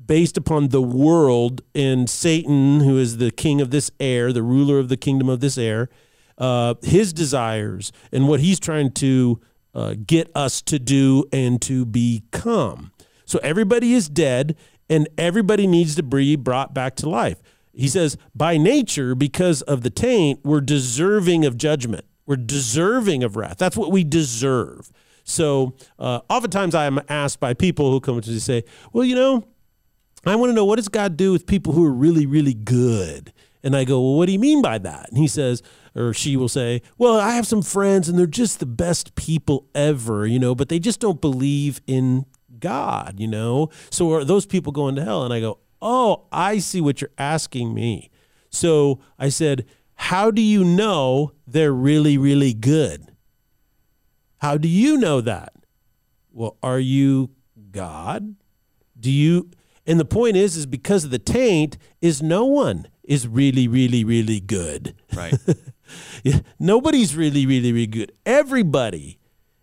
based 0.05 0.35
upon 0.35 0.67
the 0.67 0.81
world 0.81 1.61
and 1.73 2.09
Satan, 2.09 2.81
who 2.81 2.97
is 2.97 3.15
the 3.15 3.31
king 3.31 3.61
of 3.61 3.71
this 3.71 3.89
air, 3.97 4.33
the 4.33 4.43
ruler 4.43 4.77
of 4.77 4.89
the 4.89 4.97
kingdom 4.97 5.29
of 5.29 5.39
this 5.39 5.57
air, 5.57 5.87
uh, 6.37 6.73
his 6.81 7.13
desires 7.13 7.93
and 8.11 8.27
what 8.27 8.41
he's 8.41 8.59
trying 8.59 8.91
to 8.95 9.39
uh, 9.73 9.95
get 10.05 10.29
us 10.35 10.61
to 10.63 10.79
do 10.79 11.23
and 11.31 11.61
to 11.61 11.85
become. 11.85 12.91
So 13.23 13.39
everybody 13.41 13.93
is 13.93 14.09
dead 14.09 14.57
and 14.89 15.07
everybody 15.17 15.65
needs 15.65 15.95
to 15.95 16.03
be 16.03 16.35
brought 16.35 16.73
back 16.73 16.97
to 16.97 17.09
life. 17.09 17.41
He 17.75 17.87
says, 17.87 18.17
by 18.33 18.57
nature, 18.57 19.15
because 19.15 19.61
of 19.63 19.81
the 19.81 19.89
taint, 19.89 20.39
we're 20.43 20.61
deserving 20.61 21.45
of 21.45 21.57
judgment. 21.57 22.05
We're 22.25 22.37
deserving 22.37 23.23
of 23.23 23.35
wrath. 23.35 23.57
That's 23.57 23.77
what 23.77 23.91
we 23.91 24.03
deserve. 24.03 24.91
So 25.23 25.75
uh, 25.99 26.21
oftentimes 26.29 26.73
I 26.73 26.85
am 26.85 27.01
asked 27.09 27.39
by 27.39 27.53
people 27.53 27.91
who 27.91 27.99
come 27.99 28.19
to 28.21 28.29
me 28.29 28.39
say, 28.39 28.63
well, 28.93 29.03
you 29.03 29.15
know, 29.15 29.43
I 30.25 30.35
want 30.35 30.49
to 30.51 30.53
know 30.53 30.65
what 30.65 30.77
does 30.77 30.87
God 30.87 31.17
do 31.17 31.31
with 31.31 31.45
people 31.45 31.73
who 31.73 31.85
are 31.85 31.93
really, 31.93 32.25
really 32.25 32.53
good? 32.53 33.33
And 33.63 33.75
I 33.75 33.83
go, 33.83 33.99
well, 33.99 34.17
what 34.17 34.27
do 34.27 34.31
you 34.31 34.39
mean 34.39 34.61
by 34.61 34.77
that? 34.77 35.09
And 35.09 35.17
he 35.17 35.27
says, 35.27 35.61
or 35.95 36.13
she 36.13 36.35
will 36.35 36.49
say, 36.49 36.81
Well, 36.97 37.19
I 37.19 37.31
have 37.31 37.47
some 37.47 37.61
friends 37.61 38.09
and 38.09 38.19
they're 38.19 38.27
just 38.27 38.59
the 38.59 38.65
best 38.65 39.15
people 39.15 39.67
ever, 39.73 40.27
you 40.27 40.39
know, 40.39 40.53
but 40.53 40.69
they 40.69 40.77
just 40.77 40.99
don't 40.99 41.21
believe 41.21 41.81
in 41.87 42.25
God, 42.59 43.15
you 43.17 43.27
know? 43.27 43.69
So 43.89 44.11
are 44.13 44.23
those 44.25 44.45
people 44.45 44.71
going 44.71 44.95
to 44.95 45.03
hell? 45.03 45.23
And 45.23 45.33
I 45.33 45.39
go, 45.39 45.59
Oh, 45.87 46.25
I 46.31 46.57
see 46.57 46.81
what 46.81 46.99
you're 46.99 47.11
asking 47.15 47.75
me. 47.75 48.09
So 48.49 48.99
I 49.19 49.29
said, 49.29 49.67
How 49.93 50.31
do 50.31 50.41
you 50.41 50.63
know 50.63 51.33
they're 51.45 51.71
really, 51.71 52.17
really 52.17 52.55
good? 52.55 53.11
How 54.39 54.57
do 54.57 54.67
you 54.67 54.97
know 54.97 55.21
that? 55.21 55.53
Well, 56.31 56.57
are 56.63 56.79
you 56.79 57.29
God? 57.69 58.35
Do 58.99 59.11
you 59.11 59.51
and 59.85 59.99
the 59.99 60.05
point 60.05 60.35
is 60.35 60.57
is 60.57 60.65
because 60.65 61.03
of 61.03 61.11
the 61.11 61.19
taint 61.19 61.77
is 62.01 62.19
no 62.19 62.45
one 62.45 62.87
is 63.03 63.27
really 63.27 63.67
really 63.67 64.03
really 64.03 64.39
good. 64.39 64.95
Right. 65.15 65.35
Nobody's 66.59 67.15
really, 67.15 67.45
really, 67.45 67.71
really 67.71 67.85
good. 67.85 68.11
Everybody 68.25 69.19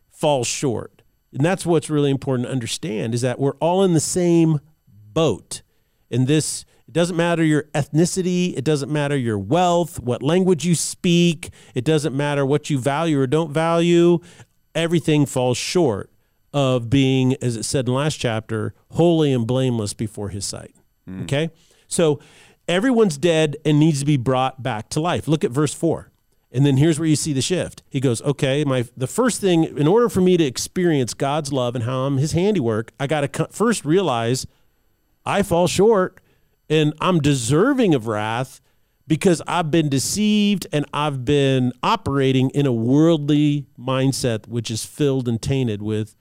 falls 0.09 0.47
short. 0.47 1.02
And 1.33 1.45
that's 1.45 1.67
what's 1.67 1.91
really 1.91 2.12
important 2.12 2.47
to 2.47 2.52
understand 2.52 3.12
is 3.12 3.23
that 3.23 3.41
we're 3.41 3.57
all 3.57 3.83
in 3.83 3.93
the 3.93 4.00
same 4.00 4.61
boat. 4.87 5.62
And 6.12 6.26
this 6.26 6.64
it 6.87 6.92
doesn't 6.92 7.16
matter 7.16 7.42
your 7.42 7.64
ethnicity, 7.75 8.57
it 8.57 8.64
doesn't 8.64 8.92
matter 8.92 9.16
your 9.16 9.38
wealth, 9.38 9.99
what 10.00 10.23
language 10.23 10.66
you 10.66 10.75
speak, 10.75 11.50
it 11.75 11.85
doesn't 11.85 12.14
matter 12.14 12.45
what 12.45 12.69
you 12.71 12.78
value 12.78 13.19
or 13.19 13.26
don't 13.26 13.50
value. 13.50 14.19
Everything 14.75 15.25
falls 15.26 15.57
short 15.57 16.11
of 16.52 16.90
being, 16.90 17.35
as 17.40 17.57
it 17.57 17.62
said 17.62 17.87
in 17.87 17.92
the 17.95 17.99
last 17.99 18.16
chapter, 18.16 18.75
holy 18.90 19.33
and 19.33 19.47
blameless 19.47 19.95
before 19.95 20.28
his 20.28 20.45
sight. 20.45 20.75
Mm. 21.09 21.23
Okay? 21.23 21.50
So 21.88 22.21
everyone's 22.69 23.16
dead 23.16 23.57
and 23.64 23.81
needs 23.81 24.00
to 24.00 24.07
be 24.07 24.16
brought 24.16 24.62
back 24.62 24.88
to 24.90 25.00
life. 25.00 25.26
Look 25.26 25.45
at 25.45 25.50
verse 25.50 25.73
4. 25.73 26.11
And 26.54 26.66
then 26.66 26.76
here's 26.76 26.99
where 26.99 27.09
you 27.09 27.16
see 27.16 27.33
the 27.33 27.40
shift. 27.40 27.83
He 27.88 27.99
goes, 27.99 28.21
"Okay, 28.21 28.62
my 28.64 28.85
the 28.95 29.07
first 29.07 29.40
thing 29.40 29.64
in 29.64 29.88
order 29.88 30.11
for 30.11 30.21
me 30.21 30.37
to 30.37 30.45
experience 30.45 31.14
God's 31.14 31.50
love 31.50 31.75
and 31.75 31.85
how 31.85 32.00
I'm 32.00 32.19
his 32.19 32.33
handiwork, 32.33 32.92
I 33.00 33.07
got 33.07 33.33
to 33.33 33.49
first 33.50 33.87
realize 33.87 34.47
I 35.25 35.43
fall 35.43 35.67
short 35.67 36.21
and 36.69 36.95
I'm 37.00 37.21
deserving 37.21 37.95
of 37.95 38.07
wrath 38.07 38.61
because 39.07 39.43
I've 39.47 39.71
been 39.71 39.88
deceived 39.88 40.67
and 40.73 40.87
I've 40.93 41.25
been 41.25 41.73
operating 41.83 42.50
in 42.50 42.67
a 42.67 42.73
worldly 42.73 43.67
mindset 43.79 44.49
which 44.49 44.71
is 44.71 44.85
filled 44.85 45.29
and 45.29 45.41
tainted 45.41 45.83
with 45.83 46.14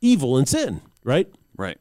evil 0.00 0.36
and 0.36 0.48
sin, 0.48 0.80
right? 1.02 1.28
Right. 1.56 1.78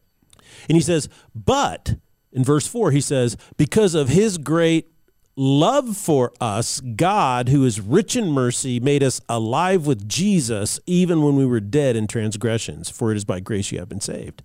And 0.68 0.76
he 0.76 0.82
says, 0.82 1.08
"But 1.36 1.96
in 2.32 2.44
verse 2.44 2.68
4 2.68 2.92
he 2.92 3.02
says, 3.02 3.38
because 3.58 3.96
of 3.96 4.10
his 4.10 4.38
great 4.38 4.90
love 5.36 5.96
for 5.96 6.34
us, 6.42 6.82
God, 6.82 7.50
who 7.50 7.64
is 7.64 7.80
rich 7.80 8.16
in 8.16 8.30
mercy, 8.32 8.80
made 8.80 9.04
us 9.04 9.22
alive 9.30 9.86
with 9.88 10.08
Jesus 10.08 10.80
even 10.86 11.22
when 11.22 11.36
we 11.36 11.46
were 11.46 11.62
dead 11.62 11.96
in 11.96 12.08
transgressions, 12.08 12.90
for 12.90 13.12
it 13.12 13.18
is 13.18 13.26
by 13.26 13.40
grace 13.40 13.72
you 13.72 13.80
have 13.80 13.90
been 13.90 14.02
saved. 14.02 14.44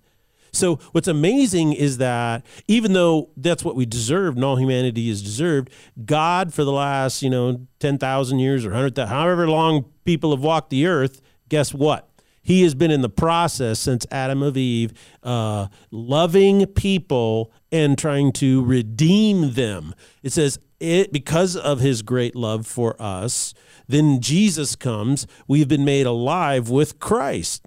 So, 0.55 0.77
what's 0.91 1.07
amazing 1.07 1.73
is 1.73 1.97
that 1.97 2.45
even 2.67 2.93
though 2.93 3.29
that's 3.37 3.63
what 3.63 3.75
we 3.75 3.85
deserve 3.85 4.35
and 4.35 4.43
all 4.43 4.55
humanity 4.57 5.09
is 5.09 5.21
deserved, 5.21 5.69
God, 6.05 6.53
for 6.53 6.63
the 6.63 6.71
last, 6.71 7.21
you 7.21 7.29
know, 7.29 7.67
10,000 7.79 8.39
years 8.39 8.65
or 8.65 8.69
100,000, 8.69 9.07
however 9.07 9.47
long 9.47 9.85
people 10.05 10.31
have 10.31 10.43
walked 10.43 10.69
the 10.69 10.87
earth, 10.87 11.21
guess 11.49 11.73
what? 11.73 12.09
He 12.41 12.61
has 12.61 12.75
been 12.75 12.91
in 12.91 13.01
the 13.01 13.09
process 13.09 13.79
since 13.79 14.05
Adam 14.11 14.43
of 14.43 14.55
Eve, 14.55 14.93
uh, 15.23 15.67
loving 15.89 16.67
people 16.67 17.51
and 17.71 17.97
trying 17.97 18.31
to 18.33 18.63
redeem 18.63 19.53
them. 19.53 19.95
It 20.21 20.31
says, 20.31 20.59
it 20.79 21.11
because 21.11 21.55
of 21.55 21.79
his 21.79 22.03
great 22.03 22.35
love 22.35 22.67
for 22.67 23.01
us, 23.01 23.55
then 23.87 24.21
Jesus 24.21 24.75
comes, 24.75 25.25
we've 25.47 25.67
been 25.67 25.85
made 25.85 26.05
alive 26.05 26.69
with 26.69 26.99
Christ. 26.99 27.65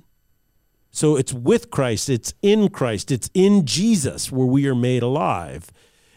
So 0.99 1.15
it's 1.15 1.33
with 1.33 1.71
Christ, 1.71 2.09
it's 2.09 2.35
in 2.43 2.71
Christ, 2.71 3.13
it's 3.13 3.31
in 3.33 3.65
Jesus 3.65 4.33
where 4.33 4.49
we 4.49 4.67
are 4.67 4.75
made 4.75 5.05
alive. 5.05 5.71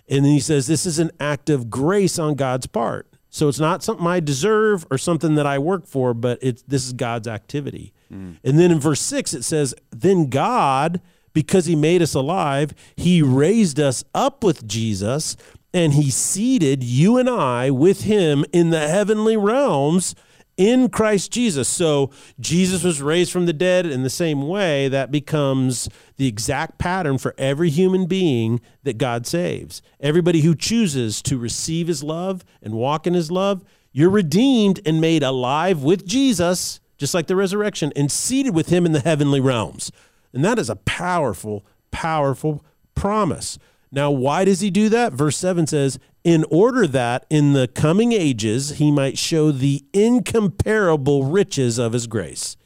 And 0.09 0.25
then 0.25 0.31
he 0.31 0.39
says 0.39 0.65
this 0.65 0.87
is 0.87 0.97
an 0.97 1.11
act 1.19 1.51
of 1.51 1.69
grace 1.69 2.17
on 2.17 2.33
God's 2.33 2.65
part. 2.65 3.07
So 3.29 3.47
it's 3.47 3.59
not 3.59 3.83
something 3.83 4.07
I 4.07 4.21
deserve 4.21 4.87
or 4.89 4.97
something 4.97 5.35
that 5.35 5.45
I 5.45 5.59
work 5.59 5.85
for, 5.85 6.15
but 6.15 6.39
it's 6.41 6.63
this 6.63 6.87
is 6.87 6.93
God's 6.93 7.27
activity. 7.27 7.93
Mm. 8.11 8.37
And 8.43 8.57
then 8.57 8.71
in 8.71 8.79
verse 8.79 9.01
6 9.01 9.35
it 9.35 9.43
says, 9.43 9.75
"Then 9.91 10.31
God, 10.31 10.99
because 11.31 11.67
he 11.67 11.75
made 11.75 12.01
us 12.01 12.15
alive, 12.15 12.73
he 12.95 13.21
raised 13.21 13.79
us 13.79 14.03
up 14.15 14.43
with 14.43 14.67
Jesus 14.67 15.37
and 15.71 15.93
he 15.93 16.09
seated 16.09 16.83
you 16.83 17.19
and 17.19 17.29
I 17.29 17.69
with 17.69 18.05
him 18.05 18.45
in 18.51 18.71
the 18.71 18.87
heavenly 18.87 19.37
realms 19.37 20.15
in 20.57 20.89
Christ 20.89 21.31
Jesus. 21.31 21.67
So 21.67 22.11
Jesus 22.39 22.83
was 22.83 23.01
raised 23.01 23.31
from 23.31 23.45
the 23.45 23.53
dead 23.53 23.85
in 23.85 24.03
the 24.03 24.09
same 24.09 24.47
way 24.47 24.87
that 24.89 25.11
becomes 25.11 25.89
the 26.17 26.27
exact 26.27 26.77
pattern 26.77 27.17
for 27.17 27.33
every 27.37 27.69
human 27.69 28.05
being 28.05 28.61
that 28.83 28.97
God 28.97 29.25
saves. 29.25 29.81
Everybody 29.99 30.41
who 30.41 30.55
chooses 30.55 31.21
to 31.23 31.37
receive 31.37 31.87
his 31.87 32.03
love 32.03 32.43
and 32.61 32.73
walk 32.73 33.07
in 33.07 33.13
his 33.13 33.31
love, 33.31 33.63
you're 33.91 34.09
redeemed 34.09 34.79
and 34.85 35.01
made 35.01 35.23
alive 35.23 35.83
with 35.83 36.05
Jesus, 36.05 36.79
just 36.97 37.13
like 37.13 37.27
the 37.27 37.35
resurrection, 37.35 37.91
and 37.95 38.11
seated 38.11 38.53
with 38.53 38.69
him 38.69 38.85
in 38.85 38.91
the 38.91 38.99
heavenly 38.99 39.39
realms. 39.39 39.91
And 40.33 40.45
that 40.45 40.59
is 40.59 40.69
a 40.69 40.75
powerful, 40.77 41.65
powerful 41.91 42.63
promise. 42.95 43.57
Now, 43.91 44.09
why 44.11 44.45
does 44.45 44.61
he 44.61 44.69
do 44.69 44.87
that? 44.89 45.11
Verse 45.11 45.35
7 45.35 45.67
says, 45.67 45.99
in 46.23 46.45
order 46.49 46.85
that 46.87 47.25
in 47.29 47.53
the 47.53 47.67
coming 47.67 48.11
ages 48.11 48.77
he 48.77 48.91
might 48.91 49.17
show 49.17 49.51
the 49.51 49.83
incomparable 49.93 51.25
riches 51.25 51.77
of 51.77 51.93
his 51.93 52.07
grace 52.07 52.57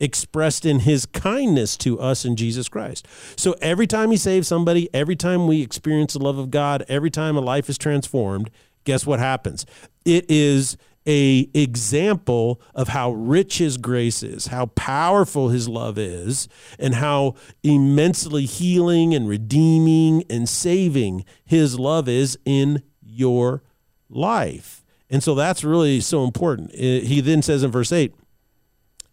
expressed 0.00 0.64
in 0.64 0.80
his 0.80 1.04
kindness 1.04 1.76
to 1.76 2.00
us 2.00 2.24
in 2.24 2.34
Jesus 2.34 2.68
Christ. 2.68 3.06
So 3.36 3.54
every 3.60 3.86
time 3.86 4.10
he 4.10 4.16
saves 4.16 4.48
somebody, 4.48 4.88
every 4.94 5.14
time 5.14 5.46
we 5.46 5.60
experience 5.60 6.14
the 6.14 6.18
love 6.18 6.38
of 6.38 6.50
God, 6.50 6.84
every 6.88 7.10
time 7.10 7.36
a 7.36 7.40
life 7.40 7.68
is 7.68 7.76
transformed, 7.76 8.50
guess 8.84 9.06
what 9.06 9.18
happens? 9.18 9.66
It 10.06 10.24
is 10.30 10.78
a 11.06 11.48
example 11.54 12.60
of 12.74 12.88
how 12.88 13.12
rich 13.12 13.58
his 13.58 13.76
grace 13.76 14.22
is, 14.22 14.48
how 14.48 14.66
powerful 14.66 15.48
his 15.48 15.68
love 15.68 15.98
is, 15.98 16.48
and 16.78 16.94
how 16.94 17.34
immensely 17.62 18.44
healing 18.44 19.14
and 19.14 19.28
redeeming 19.28 20.24
and 20.28 20.48
saving 20.48 21.24
his 21.44 21.78
love 21.78 22.08
is 22.08 22.38
in 22.44 22.82
your 23.20 23.62
life. 24.08 24.84
And 25.08 25.22
so 25.22 25.36
that's 25.36 25.62
really 25.62 26.00
so 26.00 26.24
important. 26.24 26.74
He 26.74 27.20
then 27.20 27.42
says 27.42 27.62
in 27.62 27.70
verse 27.70 27.92
8, 27.92 28.12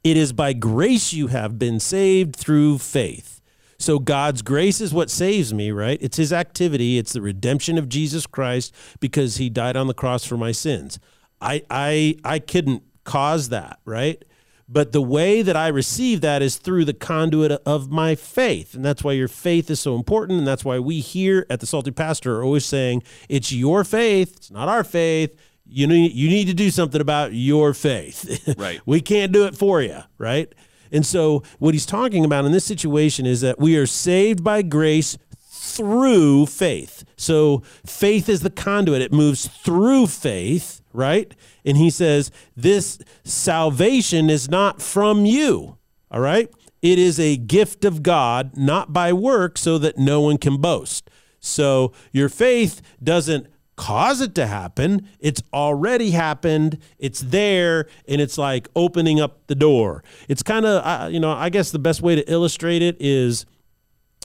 it 0.03 0.17
is 0.17 0.31
by 0.31 0.53
grace 0.53 1.11
you 1.13 1.27
have 1.27 1.59
been 1.59 1.79
saved 1.79 2.35
through 2.35 2.77
faith. 2.77 3.41
So 3.79 3.99
God's 3.99 4.41
grace 4.41 4.81
is 4.81 4.93
what 4.93 5.11
saves 5.11 5.53
me, 5.53 5.71
right? 5.71 5.99
It's 6.01 6.17
his 6.17 6.33
activity, 6.33 6.97
it's 6.97 7.13
the 7.13 7.21
redemption 7.21 7.77
of 7.77 7.89
Jesus 7.89 8.25
Christ 8.25 8.73
because 8.99 9.37
he 9.37 9.49
died 9.49 9.75
on 9.75 9.87
the 9.87 9.93
cross 9.93 10.23
for 10.25 10.37
my 10.37 10.51
sins. 10.51 10.97
I 11.41 11.63
I 11.69 12.15
I 12.23 12.39
couldn't 12.39 12.83
cause 13.03 13.49
that, 13.49 13.79
right? 13.85 14.23
But 14.69 14.91
the 14.91 15.01
way 15.01 15.41
that 15.41 15.55
I 15.55 15.69
receive 15.69 16.19
that 16.21 16.41
is 16.41 16.57
through 16.57 16.85
the 16.85 16.93
conduit 16.93 17.51
of 17.65 17.89
my 17.89 18.15
faith. 18.15 18.73
And 18.73 18.83
that's 18.83 19.03
why 19.03 19.13
your 19.13 19.29
faith 19.29 19.69
is 19.69 19.79
so 19.79 19.95
important. 19.95 20.39
And 20.39 20.47
that's 20.47 20.65
why 20.65 20.77
we 20.79 20.99
here 20.99 21.45
at 21.49 21.61
the 21.61 21.65
Salty 21.65 21.91
Pastor 21.91 22.39
are 22.39 22.43
always 22.43 22.65
saying, 22.65 23.03
it's 23.29 23.51
your 23.51 23.85
faith, 23.85 24.35
it's 24.35 24.51
not 24.51 24.67
our 24.67 24.83
faith. 24.83 25.33
You 25.69 25.87
need, 25.87 26.13
you 26.13 26.29
need 26.29 26.47
to 26.47 26.53
do 26.53 26.69
something 26.69 27.01
about 27.01 27.33
your 27.33 27.73
faith. 27.73 28.55
Right. 28.57 28.79
we 28.85 29.01
can't 29.01 29.31
do 29.31 29.45
it 29.45 29.55
for 29.55 29.81
you, 29.81 29.99
right? 30.17 30.53
And 30.91 31.05
so, 31.05 31.43
what 31.59 31.73
he's 31.73 31.85
talking 31.85 32.23
about 32.23 32.45
in 32.45 32.53
this 32.53 32.65
situation 32.65 33.25
is 33.25 33.41
that 33.41 33.59
we 33.59 33.75
are 33.77 33.85
saved 33.85 34.43
by 34.43 34.61
grace 34.61 35.17
through 35.37 36.45
faith. 36.45 37.03
So, 37.17 37.61
faith 37.85 38.29
is 38.29 38.41
the 38.41 38.49
conduit, 38.49 39.01
it 39.01 39.11
moves 39.11 39.47
through 39.47 40.07
faith, 40.07 40.81
right? 40.93 41.33
And 41.67 41.75
he 41.75 41.89
says, 41.89 42.31
This 42.55 42.97
salvation 43.25 44.29
is 44.29 44.49
not 44.49 44.81
from 44.81 45.25
you. 45.25 45.77
All 46.09 46.21
right? 46.21 46.49
It 46.81 46.97
is 46.97 47.19
a 47.19 47.35
gift 47.35 47.83
of 47.83 48.01
God, 48.01 48.55
not 48.55 48.93
by 48.93 49.11
work, 49.11 49.57
so 49.57 49.77
that 49.77 49.97
no 49.97 50.21
one 50.21 50.37
can 50.37 50.61
boast. 50.61 51.09
So 51.41 51.91
your 52.13 52.29
faith 52.29 52.81
doesn't 53.03 53.47
cause 53.75 54.21
it 54.21 54.33
to 54.35 54.47
happen. 54.47 55.09
It's 55.19 55.43
already 55.53 56.11
happened. 56.11 56.79
It's 56.99 57.19
there, 57.19 57.87
and 58.07 58.21
it's 58.21 58.37
like 58.37 58.69
opening 58.73 59.19
up 59.19 59.45
the 59.47 59.55
door. 59.55 60.05
It's 60.29 60.41
kind 60.41 60.65
of, 60.65 61.11
you 61.11 61.19
know, 61.19 61.31
I 61.31 61.49
guess 61.49 61.71
the 61.71 61.79
best 61.79 62.01
way 62.01 62.15
to 62.15 62.31
illustrate 62.31 62.81
it 62.81 62.95
is 63.01 63.45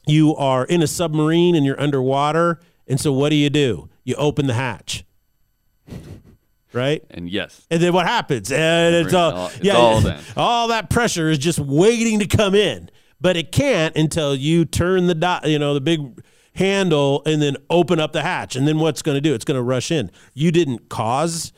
you 0.06 0.36
are 0.36 0.64
in 0.64 0.80
a 0.80 0.86
submarine 0.86 1.56
and 1.56 1.66
you're 1.66 1.80
underwater. 1.80 2.60
And 2.86 3.00
so 3.00 3.12
what 3.12 3.30
do 3.30 3.36
you 3.36 3.50
do? 3.50 3.88
You 4.04 4.14
open 4.14 4.46
the 4.46 4.54
hatch 4.54 5.04
right? 6.72 7.04
And 7.10 7.28
yes. 7.28 7.66
And 7.70 7.82
then 7.82 7.92
what 7.92 8.06
happens? 8.06 8.50
And 8.50 8.94
it's 8.94 9.14
all, 9.14 9.48
it's 9.48 9.60
yeah, 9.60 9.74
all 9.74 10.02
all, 10.36 10.68
that 10.68 10.90
pressure 10.90 11.28
is 11.28 11.38
just 11.38 11.58
waiting 11.58 12.18
to 12.20 12.26
come 12.26 12.54
in, 12.54 12.90
but 13.20 13.36
it 13.36 13.52
can't 13.52 13.96
until 13.96 14.34
you 14.34 14.64
turn 14.64 15.06
the 15.06 15.14
dot, 15.14 15.48
you 15.48 15.58
know, 15.58 15.74
the 15.74 15.80
big 15.80 16.22
handle 16.54 17.22
and 17.24 17.40
then 17.40 17.56
open 17.70 17.98
up 17.98 18.12
the 18.12 18.22
hatch. 18.22 18.56
And 18.56 18.66
then 18.68 18.78
what's 18.78 19.02
going 19.02 19.16
to 19.16 19.20
do? 19.20 19.34
It's 19.34 19.44
going 19.44 19.56
to 19.56 19.62
rush 19.62 19.90
in. 19.90 20.10
You 20.34 20.52
didn't 20.52 20.88
cause 20.88 21.52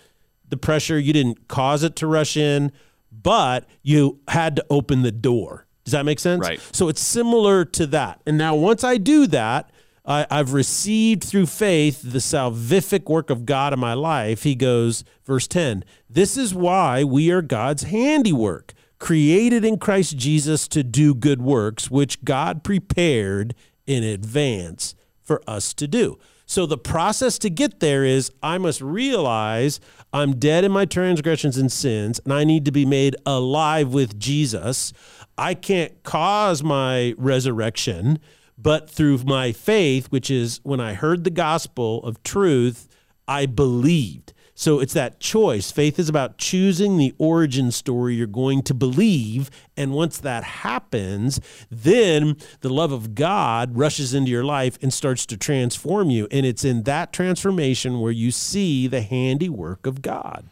the 0.49 0.57
pressure, 0.57 0.99
you 0.99 1.13
didn't 1.13 1.49
cause 1.49 1.83
it 1.83 1.97
to 1.97 2.07
rush 2.07 2.37
in, 2.37 2.71
but 3.11 3.67
you 3.83 4.21
had 4.29 4.57
to 4.57 4.67
open 4.71 5.03
the 5.03 5.11
door. 5.11 5.67
Does 5.85 5.93
that 5.93 6.05
make 6.05 6.19
sense? 6.19 6.47
Right. 6.47 6.61
So 6.73 6.89
it's 6.89 7.01
similar 7.01 7.65
to 7.67 7.87
that. 7.89 8.21
And 8.27 8.39
now 8.39 8.55
once 8.55 8.85
I 8.85 8.97
do 8.97 9.27
that, 9.29 9.71
I, 10.05 10.27
have 10.31 10.53
received 10.53 11.25
through 11.25 11.47
faith 11.47 12.03
the 12.03 12.19
salvific 12.19 13.09
work 13.09 13.31
of 13.31 13.47
God 13.47 13.73
in 13.73 13.81
my 13.81 13.95
life. 13.95 14.43
He 14.43 14.55
goes, 14.55 15.03
verse 15.25 15.47
10, 15.47 15.85
this 16.11 16.37
is 16.37 16.55
why 16.55 17.05
we 17.05 17.31
are 17.31 17.41
God's 17.41 17.85
handiwork, 17.85 18.75
created 18.99 19.65
in 19.65 19.79
Christ 19.79 20.17
Jesus 20.17 20.69
to 20.69 20.83
do 20.83 21.15
good 21.15 21.41
works, 21.41 21.91
which 21.91 22.23
God 22.23 22.63
prepared 22.63 23.55
in 23.87 24.05
advance 24.05 24.95
for 25.23 25.43
us 25.47 25.73
to 25.75 25.89
do. 25.89 26.19
So 26.47 26.67
the 26.67 26.77
process 26.77 27.39
to 27.39 27.49
get 27.49 27.81
there 27.81 28.05
is 28.05 28.31
I 28.43 28.59
must 28.59 28.83
realize 28.83 29.81
I'm 30.13 30.37
dead 30.37 30.65
in 30.65 30.73
my 30.73 30.85
transgressions 30.85 31.57
and 31.57 31.73
sins, 31.73 32.21
and 32.25 32.33
I 32.33 32.45
need 32.45 32.67
to 32.67 32.73
be 32.73 32.85
made 32.85 33.17
alive 33.25 33.95
with 33.95 34.19
Jesus. 34.19 34.93
I 35.39 35.55
can't 35.55 36.03
cause 36.03 36.63
my 36.63 37.15
resurrection 37.17 38.19
but 38.57 38.89
through 38.89 39.19
my 39.25 39.53
faith, 39.53 40.07
which 40.07 40.31
is 40.31 40.61
when 40.63 40.81
I 40.81 40.95
heard 40.95 41.25
the 41.25 41.31
gospel 41.31 42.03
of 42.05 42.23
truth, 42.23 42.89
I 43.27 43.47
believed. 43.47 44.33
So 44.55 44.79
it's 44.79 44.93
that 44.93 45.19
choice. 45.19 45.73
Faith 45.73 45.99
is 45.99 46.09
about 46.09 46.39
choosing 46.39 46.97
the 46.97 47.13
origin 47.19 47.73
story 47.73 48.15
you're 48.15 48.29
going 48.29 48.63
to 48.63 48.75
believe. 48.75 49.51
And 49.77 49.93
once 49.93 50.19
that 50.19 50.45
happens, 50.45 51.41
then 51.71 52.37
the 52.61 52.69
love 52.69 52.93
of 52.93 53.17
God 53.17 53.77
rushes 53.77 54.15
into 54.15 54.31
your 54.31 54.45
life 54.45 54.79
and 54.81 54.93
starts 54.93 55.27
to 55.27 55.37
transform 55.37 56.11
you. 56.11 56.29
And 56.31 56.47
it's 56.47 56.65
in 56.65 56.85
that 56.85 57.13
transformation 57.13 57.99
where 58.01 58.13
you 58.13 58.31
see 58.31 58.87
the 58.87 59.03
handiwork 59.03 59.87
of 59.87 60.03
God. 60.03 60.47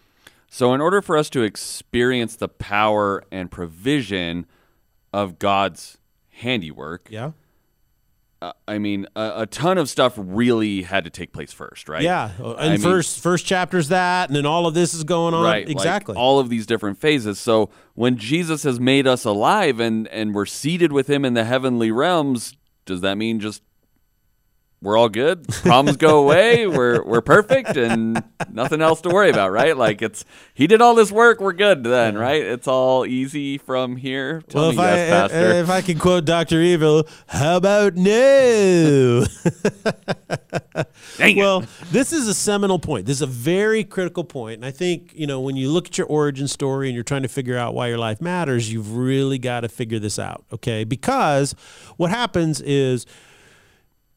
So, 0.51 0.75
in 0.75 0.83
order 0.83 1.01
for 1.01 1.17
us 1.17 1.31
to 1.31 1.43
experience 1.43 2.37
the 2.37 2.49
power 2.49 3.25
and 3.31 3.51
provision 3.51 4.45
of 5.11 5.39
God's 5.39 5.97
handiwork, 6.29 7.09
yeah 7.11 7.31
uh, 8.43 8.53
I 8.67 8.79
mean, 8.79 9.07
a, 9.15 9.43
a, 9.43 9.47
ton 9.47 9.79
of 9.79 9.89
stuff 9.89 10.15
really 10.17 10.83
had 10.83 11.05
to 11.05 11.11
take 11.11 11.33
place 11.33 11.53
first, 11.53 11.89
right? 11.89 12.03
Yeah, 12.03 12.33
and 12.41 12.73
I 12.73 12.77
first 12.77 13.19
mean, 13.19 13.23
first 13.23 13.47
chapter's 13.47 13.89
that, 13.89 14.29
and 14.29 14.37
then 14.37 14.47
all 14.47 14.67
of 14.67 14.75
this 14.75 14.95
is 14.95 15.05
going 15.05 15.33
on. 15.33 15.45
Right, 15.45 15.69
exactly. 15.69 16.15
Like 16.15 16.21
all 16.21 16.41
of 16.41 16.49
these 16.49 16.67
different 16.67 16.99
phases. 16.99 17.39
So 17.39 17.71
when 17.95 18.17
Jesus 18.17 18.65
has 18.65 18.81
made 18.81 19.07
us 19.07 19.25
alive 19.25 19.79
and 19.79 20.09
and 20.09 20.35
we're 20.35 20.47
seated 20.47 20.91
with 20.91 21.09
Him 21.09 21.25
in 21.25 21.35
the 21.35 21.45
heavenly 21.45 21.93
realms, 21.93 22.57
does 22.85 23.01
that 23.03 23.17
mean 23.17 23.39
just 23.39 23.63
we're 24.83 24.99
all 24.99 25.09
good. 25.09 25.47
Problems 25.49 25.97
go 25.97 26.19
away. 26.19 26.67
We're 26.67 27.05
we're 27.05 27.21
perfect 27.21 27.77
and 27.77 28.23
nothing 28.51 28.83
else 28.83 29.01
to 29.03 29.11
worry 29.11 29.31
about, 29.31 29.53
right? 29.53 29.77
Like 29.77 30.03
it's 30.03 30.25
he 30.53 30.67
did 30.67 30.83
all 30.83 30.97
this 30.97 31.13
work. 31.13 31.41
We're 31.41 31.53
good 31.53 31.85
then, 31.85 32.19
right? 32.19 32.43
It's 32.43 32.67
all 32.67 33.07
easy 33.07 33.59
from 33.59 33.97
here. 33.97 34.43
Tell 34.49 34.63
well, 34.63 34.71
if 34.73 34.79
I 34.79 34.91
uh, 34.91 34.95
uh, 34.95 35.29
Pastor. 35.29 35.53
if 35.53 35.71
I 35.71 35.83
can 35.83 35.99
quote 35.99 36.25
Doctor 36.25 36.61
Evil, 36.61 37.07
how 37.29 37.57
about 37.57 37.95
no? 37.95 39.25
well, 41.37 41.65
this 41.93 42.13
is 42.13 42.27
a 42.27 42.35
seminal 42.35 42.81
point. 42.81 43.07
This 43.07 43.19
is 43.19 43.23
a 43.23 43.27
very 43.27 43.85
critical 43.85 44.25
point, 44.25 44.57
and 44.57 44.65
I 44.65 44.73
think 44.73 45.13
you 45.15 45.29
know 45.29 45.41
when 45.41 45.55
you 45.55 45.71
look 45.71 45.87
at 45.87 45.97
your 45.97 46.09
origin 46.09 46.49
story 46.49 46.89
and 46.89 46.95
you're 46.97 47.05
trying 47.05 47.23
to 47.23 47.29
figure 47.29 47.57
out 47.57 47.75
why 47.75 47.87
your 47.87 47.99
life 47.99 48.21
matters, 48.21 48.73
you've 48.73 48.97
really 48.97 49.39
got 49.39 49.61
to 49.61 49.69
figure 49.69 50.01
this 50.01 50.19
out, 50.19 50.45
okay? 50.53 50.83
Because 50.83 51.55
what 51.97 52.11
happens 52.11 52.61
is 52.61 53.07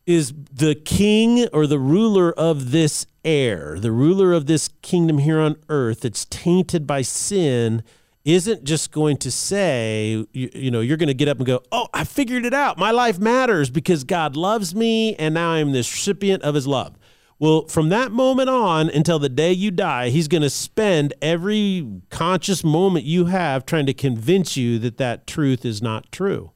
is 0.05 0.33
the 0.51 0.75
king 0.75 1.47
or 1.47 1.65
the 1.65 1.79
ruler 1.79 2.31
of 2.31 2.71
this 2.71 3.07
air, 3.23 3.79
the 3.79 3.91
ruler 3.91 4.33
of 4.33 4.45
this 4.45 4.69
kingdom 4.81 5.17
here 5.19 5.39
on 5.39 5.55
earth 5.69 6.01
that's 6.01 6.25
tainted 6.25 6.85
by 6.85 7.01
sin, 7.01 7.83
isn't 8.23 8.63
just 8.63 8.91
going 8.91 9.17
to 9.17 9.31
say, 9.31 10.25
you, 10.31 10.49
you, 10.53 10.71
know, 10.71 10.81
you're 10.81 10.97
going 10.97 11.07
to 11.07 11.13
get 11.13 11.27
up 11.27 11.37
and 11.37 11.45
go, 11.45 11.61
oh, 11.71 11.87
I 11.93 12.03
figured 12.03 12.45
it 12.45 12.53
out. 12.53 12.77
My 12.77 12.91
life 12.91 13.19
matters 13.19 13.69
because 13.69 14.03
God 14.03 14.35
loves 14.35 14.73
me 14.73 15.15
and 15.15 15.35
now 15.35 15.51
I'm 15.51 15.71
the 15.71 15.79
recipient 15.79 16.41
of 16.43 16.55
his 16.55 16.65
love. 16.65 16.97
Well, 17.37 17.67
from 17.67 17.89
that 17.89 18.11
moment 18.11 18.49
on 18.49 18.89
until 18.89 19.19
the 19.19 19.29
day 19.29 19.51
you 19.51 19.69
die, 19.69 20.09
he's 20.09 20.27
going 20.27 20.41
to 20.41 20.49
spend 20.49 21.13
every 21.21 22.01
conscious 22.09 22.63
moment 22.63 23.05
you 23.05 23.25
have 23.25 23.65
trying 23.65 23.85
to 23.87 23.93
convince 23.93 24.55
you 24.55 24.79
that 24.79 24.97
that 24.97 25.27
truth 25.27 25.65
is 25.65 25.81
not 25.81 26.11
true. 26.11 26.51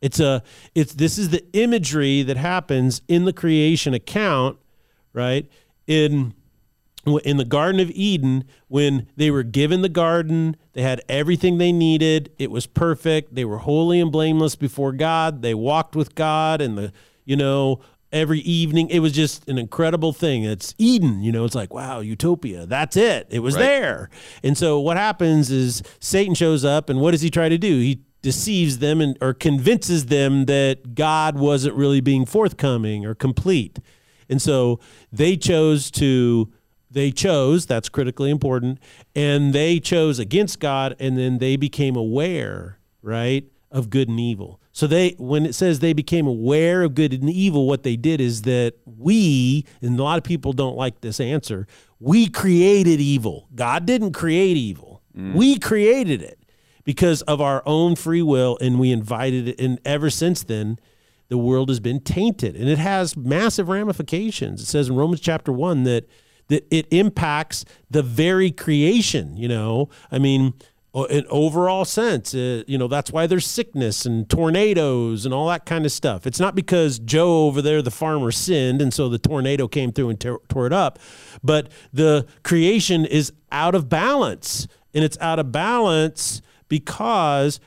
It's 0.00 0.20
a 0.20 0.42
it's 0.74 0.94
this 0.94 1.18
is 1.18 1.30
the 1.30 1.44
imagery 1.54 2.22
that 2.22 2.36
happens 2.36 3.02
in 3.08 3.24
the 3.24 3.32
creation 3.32 3.94
account, 3.94 4.58
right? 5.12 5.48
In 5.86 6.34
in 7.24 7.38
the 7.38 7.44
Garden 7.44 7.80
of 7.80 7.90
Eden, 7.92 8.44
when 8.68 9.06
they 9.16 9.30
were 9.30 9.42
given 9.42 9.80
the 9.82 9.88
garden, 9.88 10.56
they 10.74 10.82
had 10.82 11.00
everything 11.08 11.56
they 11.58 11.72
needed. 11.72 12.30
It 12.38 12.50
was 12.50 12.66
perfect. 12.66 13.34
They 13.34 13.44
were 13.46 13.58
holy 13.58 13.98
and 13.98 14.12
blameless 14.12 14.56
before 14.56 14.92
God. 14.92 15.40
They 15.40 15.54
walked 15.54 15.96
with 15.96 16.14
God 16.14 16.60
and 16.60 16.76
the, 16.76 16.92
you 17.24 17.34
know, 17.34 17.80
every 18.12 18.40
evening. 18.40 18.90
It 18.90 18.98
was 18.98 19.12
just 19.12 19.48
an 19.48 19.56
incredible 19.56 20.12
thing. 20.12 20.44
It's 20.44 20.74
Eden, 20.76 21.22
you 21.22 21.32
know, 21.32 21.46
it's 21.46 21.54
like, 21.54 21.72
wow, 21.72 22.00
utopia. 22.00 22.66
That's 22.66 22.96
it. 22.96 23.26
It 23.30 23.38
was 23.40 23.54
Right. 23.54 23.62
there. 23.62 24.10
And 24.42 24.58
so 24.58 24.78
what 24.78 24.98
happens 24.98 25.50
is 25.50 25.82
Satan 26.00 26.34
shows 26.34 26.62
up 26.64 26.90
and 26.90 27.00
what 27.00 27.12
does 27.12 27.22
he 27.22 27.30
try 27.30 27.48
to 27.48 27.58
do? 27.58 27.80
He 27.80 28.00
deceives 28.28 28.80
them 28.80 29.00
and 29.00 29.16
or 29.22 29.32
convinces 29.32 30.04
them 30.04 30.44
that 30.44 30.94
God 30.94 31.38
wasn't 31.38 31.74
really 31.74 32.02
being 32.02 32.26
forthcoming 32.26 33.06
or 33.06 33.14
complete. 33.14 33.78
And 34.28 34.42
so 34.42 34.80
they 35.10 35.34
chose 35.34 35.90
to 35.92 36.52
they 36.90 37.10
chose, 37.10 37.64
that's 37.64 37.88
critically 37.88 38.28
important, 38.28 38.80
and 39.14 39.54
they 39.54 39.80
chose 39.80 40.18
against 40.18 40.60
God 40.60 40.94
and 41.00 41.16
then 41.16 41.38
they 41.38 41.56
became 41.56 41.96
aware, 41.96 42.78
right, 43.00 43.46
of 43.70 43.88
good 43.88 44.10
and 44.10 44.20
evil. 44.20 44.60
So 44.72 44.86
they 44.86 45.14
when 45.16 45.46
it 45.46 45.54
says 45.54 45.78
they 45.78 45.94
became 45.94 46.26
aware 46.26 46.82
of 46.82 46.94
good 46.94 47.14
and 47.14 47.30
evil, 47.30 47.66
what 47.66 47.82
they 47.82 47.96
did 47.96 48.20
is 48.20 48.42
that 48.42 48.74
we, 48.84 49.64
and 49.80 49.98
a 49.98 50.02
lot 50.02 50.18
of 50.18 50.24
people 50.24 50.52
don't 50.52 50.76
like 50.76 51.00
this 51.00 51.18
answer, 51.18 51.66
we 51.98 52.28
created 52.28 53.00
evil. 53.00 53.48
God 53.54 53.86
didn't 53.86 54.12
create 54.12 54.58
evil. 54.58 55.00
Mm. 55.16 55.32
We 55.32 55.58
created 55.58 56.20
it 56.20 56.37
because 56.88 57.20
of 57.22 57.38
our 57.38 57.62
own 57.66 57.94
free 57.94 58.22
will 58.22 58.56
and 58.62 58.80
we 58.80 58.90
invited 58.90 59.46
it 59.46 59.60
and 59.60 59.78
ever 59.84 60.08
since 60.08 60.42
then 60.44 60.78
the 61.28 61.36
world 61.36 61.68
has 61.68 61.80
been 61.80 62.00
tainted 62.00 62.56
and 62.56 62.66
it 62.66 62.78
has 62.78 63.14
massive 63.14 63.68
ramifications. 63.68 64.62
It 64.62 64.64
says 64.64 64.88
in 64.88 64.96
romans 64.96 65.20
chapter 65.20 65.52
1 65.52 65.82
that 65.82 66.08
that 66.46 66.66
it 66.70 66.86
impacts 66.90 67.66
the 67.90 68.02
very 68.02 68.50
creation 68.50 69.36
you 69.36 69.48
know? 69.48 69.90
I 70.10 70.18
mean 70.18 70.54
in 71.10 71.26
overall 71.28 71.84
sense 71.84 72.34
uh, 72.34 72.62
you 72.66 72.78
know 72.78 72.88
that's 72.88 73.12
why 73.12 73.26
there's 73.26 73.46
sickness 73.46 74.06
and 74.06 74.26
tornadoes 74.26 75.26
and 75.26 75.34
all 75.34 75.46
that 75.48 75.66
kind 75.66 75.84
of 75.84 75.92
stuff. 75.92 76.26
It's 76.26 76.40
not 76.40 76.54
because 76.54 76.98
joe 76.98 77.48
over 77.48 77.60
there 77.60 77.82
the 77.82 77.90
farmer 77.90 78.32
sinned 78.32 78.80
and 78.80 78.94
so 78.94 79.10
the 79.10 79.18
tornado 79.18 79.68
came 79.68 79.92
through 79.92 80.08
and 80.08 80.18
tore 80.18 80.66
it 80.66 80.72
up 80.72 80.98
but 81.44 81.70
the 81.92 82.26
creation 82.44 83.04
is 83.04 83.30
out 83.52 83.74
of 83.74 83.90
balance 83.90 84.66
and 84.94 85.04
it's 85.04 85.18
out 85.20 85.38
of 85.38 85.52
balance 85.52 86.40
because 86.68 87.60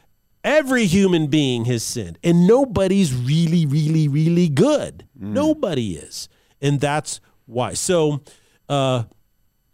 every 0.43 0.85
human 0.85 1.27
being 1.27 1.65
has 1.65 1.83
sinned 1.83 2.17
and 2.23 2.47
nobody's 2.47 3.13
really 3.13 3.65
really 3.65 4.07
really 4.07 4.49
good 4.49 5.05
nobody 5.15 5.95
is 5.95 6.27
and 6.61 6.79
that's 6.79 7.19
why 7.45 7.73
so 7.73 8.21
uh 8.69 9.03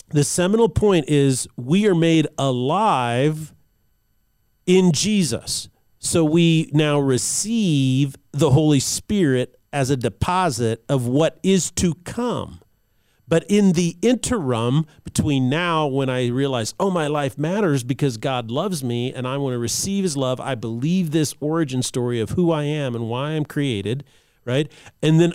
the 0.09 0.23
seminal 0.23 0.69
point 0.69 1.09
is 1.09 1.47
we 1.57 1.87
are 1.87 1.95
made 1.95 2.27
alive 2.37 3.53
in 4.65 4.91
Jesus. 4.91 5.69
So 5.99 6.23
we 6.23 6.69
now 6.73 6.99
receive 6.99 8.15
the 8.31 8.51
Holy 8.51 8.79
Spirit 8.79 9.59
as 9.73 9.89
a 9.89 9.97
deposit 9.97 10.83
of 10.87 11.07
what 11.07 11.39
is 11.43 11.71
to 11.71 11.95
come. 12.05 12.61
But 13.27 13.43
in 13.49 13.73
the 13.73 13.97
interim 14.01 14.85
between 15.03 15.49
now, 15.49 15.85
when 15.87 16.09
I 16.09 16.27
realize, 16.27 16.73
oh, 16.79 16.89
my 16.89 17.07
life 17.07 17.37
matters 17.37 17.83
because 17.83 18.17
God 18.17 18.49
loves 18.49 18.83
me 18.83 19.13
and 19.13 19.27
I 19.27 19.37
want 19.37 19.53
to 19.53 19.59
receive 19.59 20.03
his 20.03 20.15
love, 20.15 20.39
I 20.39 20.55
believe 20.55 21.11
this 21.11 21.35
origin 21.41 21.83
story 21.83 22.21
of 22.21 22.31
who 22.31 22.51
I 22.51 22.63
am 22.63 22.95
and 22.95 23.09
why 23.09 23.31
I'm 23.31 23.43
created, 23.43 24.05
right? 24.45 24.71
And 25.01 25.19
then 25.19 25.33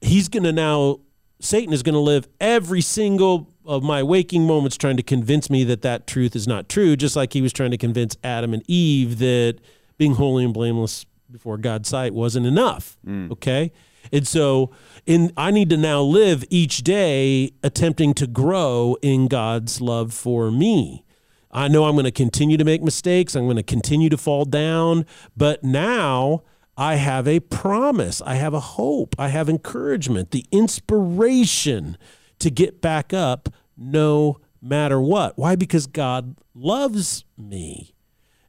he's 0.00 0.28
going 0.28 0.44
to 0.44 0.52
now, 0.52 1.00
Satan 1.40 1.74
is 1.74 1.82
going 1.82 1.94
to 1.94 2.00
live 2.00 2.26
every 2.40 2.80
single 2.80 3.48
of 3.66 3.82
my 3.82 4.02
waking 4.02 4.46
moments 4.46 4.78
trying 4.78 4.96
to 4.96 5.02
convince 5.02 5.50
me 5.50 5.62
that 5.64 5.82
that 5.82 6.06
truth 6.06 6.34
is 6.34 6.48
not 6.48 6.70
true, 6.70 6.96
just 6.96 7.14
like 7.14 7.34
he 7.34 7.42
was 7.42 7.52
trying 7.52 7.70
to 7.70 7.76
convince 7.76 8.16
Adam 8.24 8.54
and 8.54 8.62
Eve 8.66 9.18
that 9.18 9.58
being 9.98 10.14
holy 10.14 10.44
and 10.44 10.54
blameless 10.54 11.04
before 11.30 11.58
God's 11.58 11.90
sight 11.90 12.14
wasn't 12.14 12.46
enough. 12.46 12.96
Mm. 13.06 13.30
Okay. 13.32 13.70
And 14.12 14.26
so 14.26 14.70
in 15.06 15.32
I 15.36 15.50
need 15.50 15.70
to 15.70 15.76
now 15.76 16.00
live 16.02 16.44
each 16.50 16.78
day 16.78 17.52
attempting 17.62 18.14
to 18.14 18.26
grow 18.26 18.96
in 19.02 19.28
God's 19.28 19.80
love 19.80 20.12
for 20.12 20.50
me. 20.50 21.04
I 21.50 21.68
know 21.68 21.84
I'm 21.84 21.94
going 21.94 22.04
to 22.04 22.10
continue 22.10 22.56
to 22.56 22.64
make 22.64 22.82
mistakes. 22.82 23.34
I'm 23.34 23.44
going 23.44 23.56
to 23.56 23.62
continue 23.62 24.10
to 24.10 24.18
fall 24.18 24.44
down, 24.44 25.06
but 25.36 25.64
now 25.64 26.42
I 26.76 26.96
have 26.96 27.26
a 27.26 27.40
promise. 27.40 28.22
I 28.22 28.34
have 28.34 28.54
a 28.54 28.60
hope. 28.60 29.16
I 29.18 29.28
have 29.28 29.48
encouragement, 29.48 30.30
the 30.30 30.44
inspiration 30.52 31.96
to 32.38 32.50
get 32.50 32.80
back 32.80 33.12
up 33.12 33.48
no 33.76 34.40
matter 34.62 35.00
what. 35.00 35.38
Why? 35.38 35.56
Because 35.56 35.86
God 35.86 36.36
loves 36.54 37.24
me. 37.36 37.94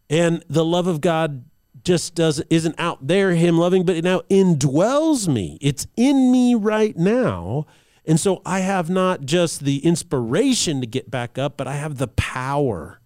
And 0.09 0.43
the 0.49 0.65
love 0.65 0.87
of 0.87 1.01
God 1.01 1.45
just 1.83 2.15
doesn't 2.15 2.47
isn't 2.49 2.75
out 2.77 3.07
there 3.07 3.31
him 3.35 3.57
loving 3.57 3.85
but 3.85 3.95
it 3.95 4.03
now 4.03 4.21
indwells 4.29 5.27
me. 5.27 5.57
It's 5.61 5.87
in 5.95 6.31
me 6.31 6.55
right 6.55 6.95
now. 6.97 7.65
And 8.05 8.19
so 8.19 8.41
i 8.45 8.59
have 8.59 8.89
not 8.89 9.21
just 9.21 9.63
the 9.63 9.85
inspiration 9.85 10.81
to 10.81 10.87
get 10.87 11.11
back 11.11 11.37
up 11.37 11.57
but 11.57 11.67
i 11.67 11.73
have 11.75 11.97
the 11.97 12.07
power 12.07 12.99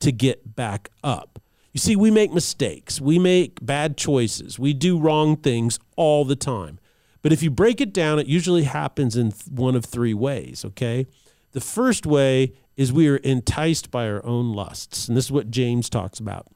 to 0.00 0.12
get 0.12 0.56
back 0.56 0.90
up. 1.04 1.40
You 1.72 1.78
see 1.78 1.94
we 1.94 2.10
make 2.10 2.32
mistakes. 2.32 3.00
We 3.00 3.18
make 3.18 3.64
bad 3.64 3.96
choices. 3.96 4.58
We 4.58 4.72
do 4.72 4.98
wrong 4.98 5.36
things 5.36 5.78
all 5.96 6.24
the 6.24 6.36
time. 6.36 6.78
But 7.22 7.32
if 7.32 7.42
you 7.42 7.50
break 7.50 7.80
it 7.80 7.92
down 7.92 8.18
it 8.18 8.26
usually 8.26 8.64
happens 8.64 9.16
in 9.16 9.32
one 9.48 9.76
of 9.76 9.84
three 9.84 10.14
ways 10.14 10.64
okay? 10.64 11.06
The 11.52 11.60
first 11.60 12.06
way 12.06 12.54
is 12.76 12.92
we 12.92 13.08
are 13.08 13.16
enticed 13.16 13.90
by 13.90 14.08
our 14.08 14.24
own 14.24 14.54
lusts. 14.54 15.08
And 15.08 15.16
this 15.16 15.26
is 15.26 15.32
what 15.32 15.50
james 15.50 15.90
talks 15.90 16.18
about 16.18 16.46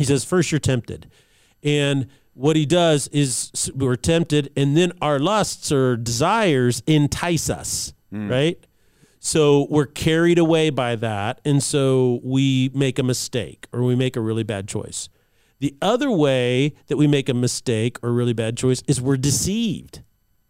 he 0.00 0.06
says, 0.06 0.24
first 0.24 0.50
you're 0.50 0.58
tempted. 0.58 1.10
And 1.62 2.06
what 2.32 2.56
he 2.56 2.64
does 2.64 3.06
is 3.08 3.70
we're 3.74 3.96
tempted, 3.96 4.50
and 4.56 4.74
then 4.74 4.92
our 5.02 5.18
lusts 5.18 5.70
or 5.70 5.94
desires 5.98 6.82
entice 6.86 7.50
us, 7.50 7.92
hmm. 8.10 8.30
right? 8.30 8.66
So 9.18 9.66
we're 9.68 9.84
carried 9.84 10.38
away 10.38 10.70
by 10.70 10.96
that. 10.96 11.42
And 11.44 11.62
so 11.62 12.20
we 12.24 12.70
make 12.72 12.98
a 12.98 13.02
mistake 13.02 13.66
or 13.74 13.82
we 13.82 13.94
make 13.94 14.16
a 14.16 14.22
really 14.22 14.42
bad 14.42 14.66
choice. 14.66 15.10
The 15.58 15.76
other 15.82 16.10
way 16.10 16.72
that 16.86 16.96
we 16.96 17.06
make 17.06 17.28
a 17.28 17.34
mistake 17.34 17.98
or 18.02 18.10
really 18.10 18.32
bad 18.32 18.56
choice 18.56 18.82
is 18.88 19.02
we're 19.02 19.18
deceived, 19.18 20.00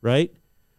right? 0.01 0.33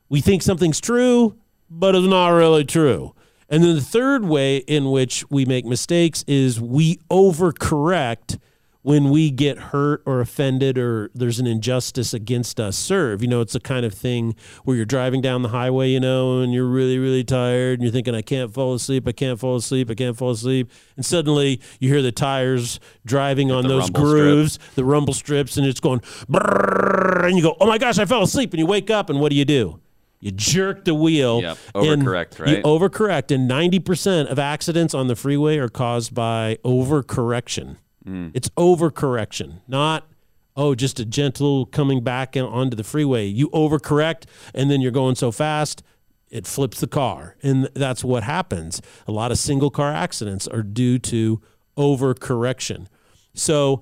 We 0.08 0.22
think 0.22 0.44
something's 0.44 0.80
true, 0.80 1.36
but 1.70 1.94
it's 1.94 2.08
not 2.08 2.30
really 2.30 2.64
true. 2.64 3.14
And 3.50 3.62
then 3.62 3.76
the 3.76 3.82
third 3.82 4.24
way 4.24 4.60
in 4.60 4.90
which 4.92 5.30
we 5.30 5.44
make 5.44 5.66
mistakes 5.66 6.24
is 6.26 6.62
we 6.62 6.96
overcorrect 7.10 8.40
when 8.84 9.10
we 9.10 9.30
get 9.30 9.58
hurt 9.58 10.02
or 10.06 10.22
offended 10.22 10.78
or 10.78 11.12
there's 11.14 11.40
an 11.40 11.46
injustice 11.46 12.14
against 12.14 12.60
us 12.60 12.76
serve. 12.76 13.22
You 13.22 13.28
know, 13.28 13.42
it's 13.42 13.54
the 13.54 13.60
kind 13.60 13.86
of 13.86 13.94
thing 13.94 14.36
where 14.64 14.76
you're 14.76 14.86
driving 14.86 15.22
down 15.22 15.44
the 15.44 15.50
highway, 15.50 15.90
you 15.90 16.00
know, 16.00 16.40
and 16.40 16.52
you're 16.54 16.66
really, 16.68 16.98
really 16.98 17.24
tired 17.24 17.74
and 17.80 17.84
you're 17.84 17.92
thinking, 17.92 18.16
I 18.16 18.22
can't 18.22 18.52
fall 18.54 18.74
asleep, 18.74 19.08
I 19.08 19.12
can't 19.12 19.40
fall 19.40 19.56
asleep, 19.56 19.92
I 19.92 19.94
can't 19.94 20.18
fall 20.18 20.32
asleep. 20.32 20.72
And 20.96 21.06
suddenly 21.06 21.62
you 21.80 21.90
hear 21.90 22.02
the 22.02 22.12
tires 22.12 22.80
driving 23.06 23.52
on 23.52 23.68
those 23.68 23.90
grooves, 23.90 24.58
the 24.76 24.84
rumble 24.84 25.14
strips, 25.14 25.58
and 25.58 25.68
it's 25.68 25.80
going, 25.80 26.02
and 26.30 27.38
you 27.38 27.44
go, 27.44 27.56
oh 27.60 27.68
my 27.68 27.78
gosh, 27.78 28.00
I 28.00 28.06
fell 28.06 28.24
asleep. 28.24 28.52
And 28.54 28.60
you 28.60 28.66
wake 28.66 28.90
up 28.90 29.10
and 29.10 29.20
what 29.20 29.30
do 29.30 29.36
you 29.36 29.46
do? 29.46 29.80
You 30.20 30.32
jerk 30.32 30.86
the 30.86 30.94
wheel. 30.94 31.42
Yep, 31.42 31.58
and 31.74 32.04
overcorrect, 32.04 32.40
You 32.40 32.56
right? 32.56 32.64
overcorrect. 32.64 33.34
And 33.34 33.50
90% 33.50 34.28
of 34.28 34.38
accidents 34.38 34.94
on 34.94 35.08
the 35.08 35.16
freeway 35.16 35.58
are 35.58 35.70
caused 35.70 36.14
by 36.14 36.58
overcorrection. 36.64 37.78
Mm. 38.06 38.32
It's 38.34 38.50
overcorrection, 38.50 39.62
not, 39.68 40.08
oh, 40.56 40.76
just 40.76 41.00
a 41.00 41.06
gentle 41.06 41.66
coming 41.66 42.04
back 42.04 42.36
onto 42.36 42.76
the 42.76 42.84
freeway. 42.84 43.26
You 43.28 43.50
overcorrect, 43.50 44.24
and 44.54 44.70
then 44.70 44.82
you're 44.82 44.92
going 44.92 45.16
so 45.16 45.32
fast, 45.32 45.84
it 46.30 46.48
flips 46.48 46.80
the 46.80 46.88
car. 46.88 47.36
And 47.44 47.70
that's 47.74 48.04
what 48.04 48.24
happens. 48.24 48.82
A 49.08 49.12
lot 49.12 49.32
of 49.32 49.38
single 49.38 49.70
car 49.70 49.94
accidents 49.94 50.48
are 50.48 50.64
due 50.64 50.98
to 51.00 51.42
overcorrection. 51.78 52.88
So, 53.34 53.82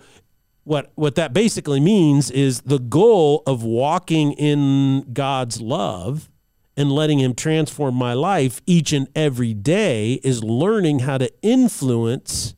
what 0.63 0.91
what 0.95 1.15
that 1.15 1.33
basically 1.33 1.79
means 1.79 2.29
is 2.29 2.61
the 2.61 2.79
goal 2.79 3.41
of 3.47 3.63
walking 3.63 4.33
in 4.33 5.13
God's 5.13 5.61
love 5.61 6.29
and 6.77 6.91
letting 6.91 7.19
him 7.19 7.33
transform 7.33 7.95
my 7.95 8.13
life 8.13 8.61
each 8.65 8.93
and 8.93 9.07
every 9.15 9.53
day 9.53 10.13
is 10.23 10.43
learning 10.43 10.99
how 10.99 11.17
to 11.17 11.31
influence 11.41 12.55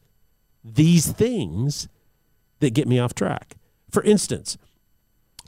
these 0.63 1.11
things 1.11 1.87
that 2.59 2.73
get 2.73 2.87
me 2.87 2.99
off 2.99 3.13
track. 3.13 3.55
For 3.89 4.03
instance, 4.03 4.57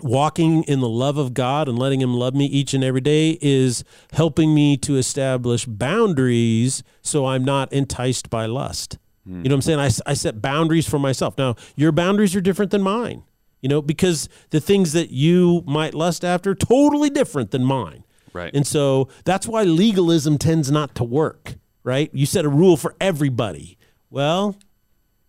walking 0.01 0.63
in 0.63 0.79
the 0.79 0.89
love 0.89 1.17
of 1.17 1.33
God 1.33 1.69
and 1.69 1.77
letting 1.77 2.01
him 2.01 2.13
love 2.13 2.33
me 2.33 2.45
each 2.45 2.73
and 2.73 2.83
every 2.83 3.01
day 3.01 3.37
is 3.41 3.83
helping 4.11 4.53
me 4.53 4.75
to 4.77 4.97
establish 4.97 5.65
boundaries 5.65 6.83
so 7.01 7.25
I'm 7.27 7.45
not 7.45 7.71
enticed 7.71 8.29
by 8.29 8.45
lust. 8.45 8.97
You 9.25 9.35
know 9.35 9.41
what 9.41 9.51
I'm 9.53 9.61
saying? 9.61 9.79
I, 9.79 9.89
I 10.05 10.13
set 10.15 10.41
boundaries 10.41 10.87
for 10.89 10.99
myself. 10.99 11.37
Now, 11.37 11.55
your 11.77 11.93
boundaries 11.93 12.35
are 12.35 12.41
different 12.41 12.71
than 12.71 12.81
mine, 12.81 13.23
you 13.61 13.69
know, 13.69 13.81
because 13.81 14.27
the 14.49 14.59
things 14.59 14.91
that 14.91 15.11
you 15.11 15.63
might 15.65 15.93
lust 15.93 16.25
after 16.25 16.53
totally 16.53 17.09
different 17.09 17.51
than 17.51 17.63
mine. 17.63 18.03
Right. 18.33 18.53
And 18.53 18.67
so 18.67 19.07
that's 19.23 19.47
why 19.47 19.63
legalism 19.63 20.37
tends 20.37 20.71
not 20.71 20.93
to 20.95 21.05
work, 21.05 21.55
right? 21.83 22.09
You 22.13 22.25
set 22.25 22.43
a 22.43 22.49
rule 22.49 22.75
for 22.75 22.95
everybody. 22.99 23.77
Well, 24.09 24.57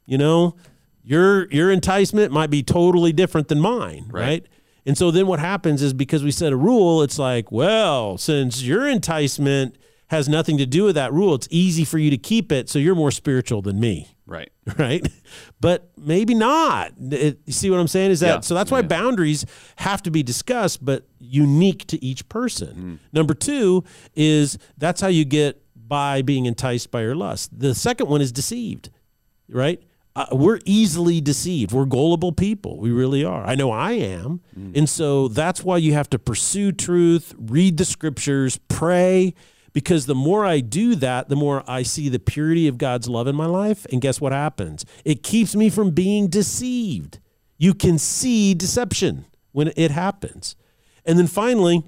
you 0.07 0.19
know, 0.19 0.57
your 1.03 1.51
your 1.51 1.71
enticement 1.71 2.33
might 2.33 2.51
be 2.51 2.63
totally 2.63 3.13
different 3.13 3.49
than 3.49 3.61
mine, 3.61 4.07
right? 4.11 4.23
Right. 4.23 4.47
And 4.87 4.99
so 4.99 5.11
then 5.11 5.27
what 5.27 5.39
happens 5.41 5.81
is 5.83 5.95
because 5.95 6.23
we 6.23 6.31
set 6.31 6.53
a 6.53 6.57
rule, 6.57 7.03
it's 7.03 7.19
like, 7.19 7.51
well, 7.51 8.19
since 8.19 8.63
your 8.63 8.87
enticement 8.87 9.77
has 10.09 10.29
nothing 10.29 10.59
to 10.59 10.67
do 10.67 10.85
with 10.85 10.95
that 10.97 11.11
rule, 11.11 11.35
it's 11.35 11.49
easy 11.51 11.85
for 11.87 11.97
you 11.97 12.11
to 12.11 12.19
keep 12.19 12.53
it, 12.53 12.69
so 12.69 12.79
you're 12.79 12.95
more 12.95 13.11
spiritual 13.11 13.63
than 13.63 13.81
me 13.81 14.09
Right. 14.27 14.51
right? 14.79 15.07
But 15.61 15.91
maybe 15.99 16.35
not. 16.35 16.93
It- 16.99 17.41
you 17.47 17.53
see 17.55 17.71
what 17.71 17.81
I'm 17.81 17.89
saying? 17.89 18.11
Is 18.11 18.21
that 18.21 18.27
Yeah. 18.27 18.41
so? 18.41 18.55
That's 18.55 18.71
why 18.71 18.81
Yeah. 18.81 18.87
boundaries 18.89 19.45
have 19.77 20.03
to 20.03 20.11
be 20.11 20.23
discussed, 20.23 20.85
but 20.85 21.07
unique 21.19 21.87
to 21.89 22.03
each 22.05 22.29
person. 22.29 22.69
Hmm. 22.75 22.95
Number 23.13 23.33
two 23.35 23.85
is 24.15 24.59
that's 24.79 25.01
how 25.01 25.09
you 25.09 25.25
get 25.25 25.63
by 25.75 26.21
being 26.23 26.45
enticed 26.47 26.91
by 26.91 27.01
your 27.03 27.15
lust. 27.15 27.59
The 27.59 27.75
second 27.75 28.09
one 28.09 28.21
is 28.21 28.33
deceived, 28.33 28.91
right? 29.49 29.83
Uh, 30.17 30.27
we're 30.31 30.61
easily 30.65 31.21
deceived. 31.21 31.73
We're 31.73 31.87
gullible 31.87 32.31
people. 32.31 32.79
We 32.79 32.91
really 32.93 33.25
are. 33.25 33.45
I 33.45 33.57
know 33.57 33.73
I 33.73 33.93
am. 33.93 34.41
And 34.77 34.89
so 34.89 35.27
that's 35.27 35.65
why 35.65 35.79
you 35.79 35.93
have 35.95 36.09
to 36.11 36.19
pursue 36.21 36.71
truth, 36.71 37.35
read 37.37 37.79
the 37.79 37.85
scriptures, 37.85 38.61
pray, 38.69 39.35
because 39.73 40.07
the 40.07 40.15
more 40.15 40.47
I 40.47 40.61
do 40.61 40.95
that, 40.95 41.29
the 41.29 41.35
more 41.35 41.65
I 41.67 41.83
see 41.83 42.09
the 42.09 42.21
purity 42.21 42.69
of 42.69 42.79
God's 42.79 43.09
love 43.09 43.27
in 43.27 43.35
my 43.35 43.47
life. 43.47 43.87
And 43.91 44.01
guess 44.01 44.21
what 44.21 44.33
happens? 44.33 44.85
It 45.05 45.25
keeps 45.25 45.57
me 45.57 45.69
from 45.69 45.91
being 45.91 46.29
deceived. 46.29 47.19
You 47.59 47.75
can 47.75 47.99
see 47.99 48.55
deception 48.55 49.25
when 49.51 49.73
it 49.77 49.91
happens. 49.91 50.55
And 51.05 51.19
then 51.19 51.27
finally, 51.27 51.83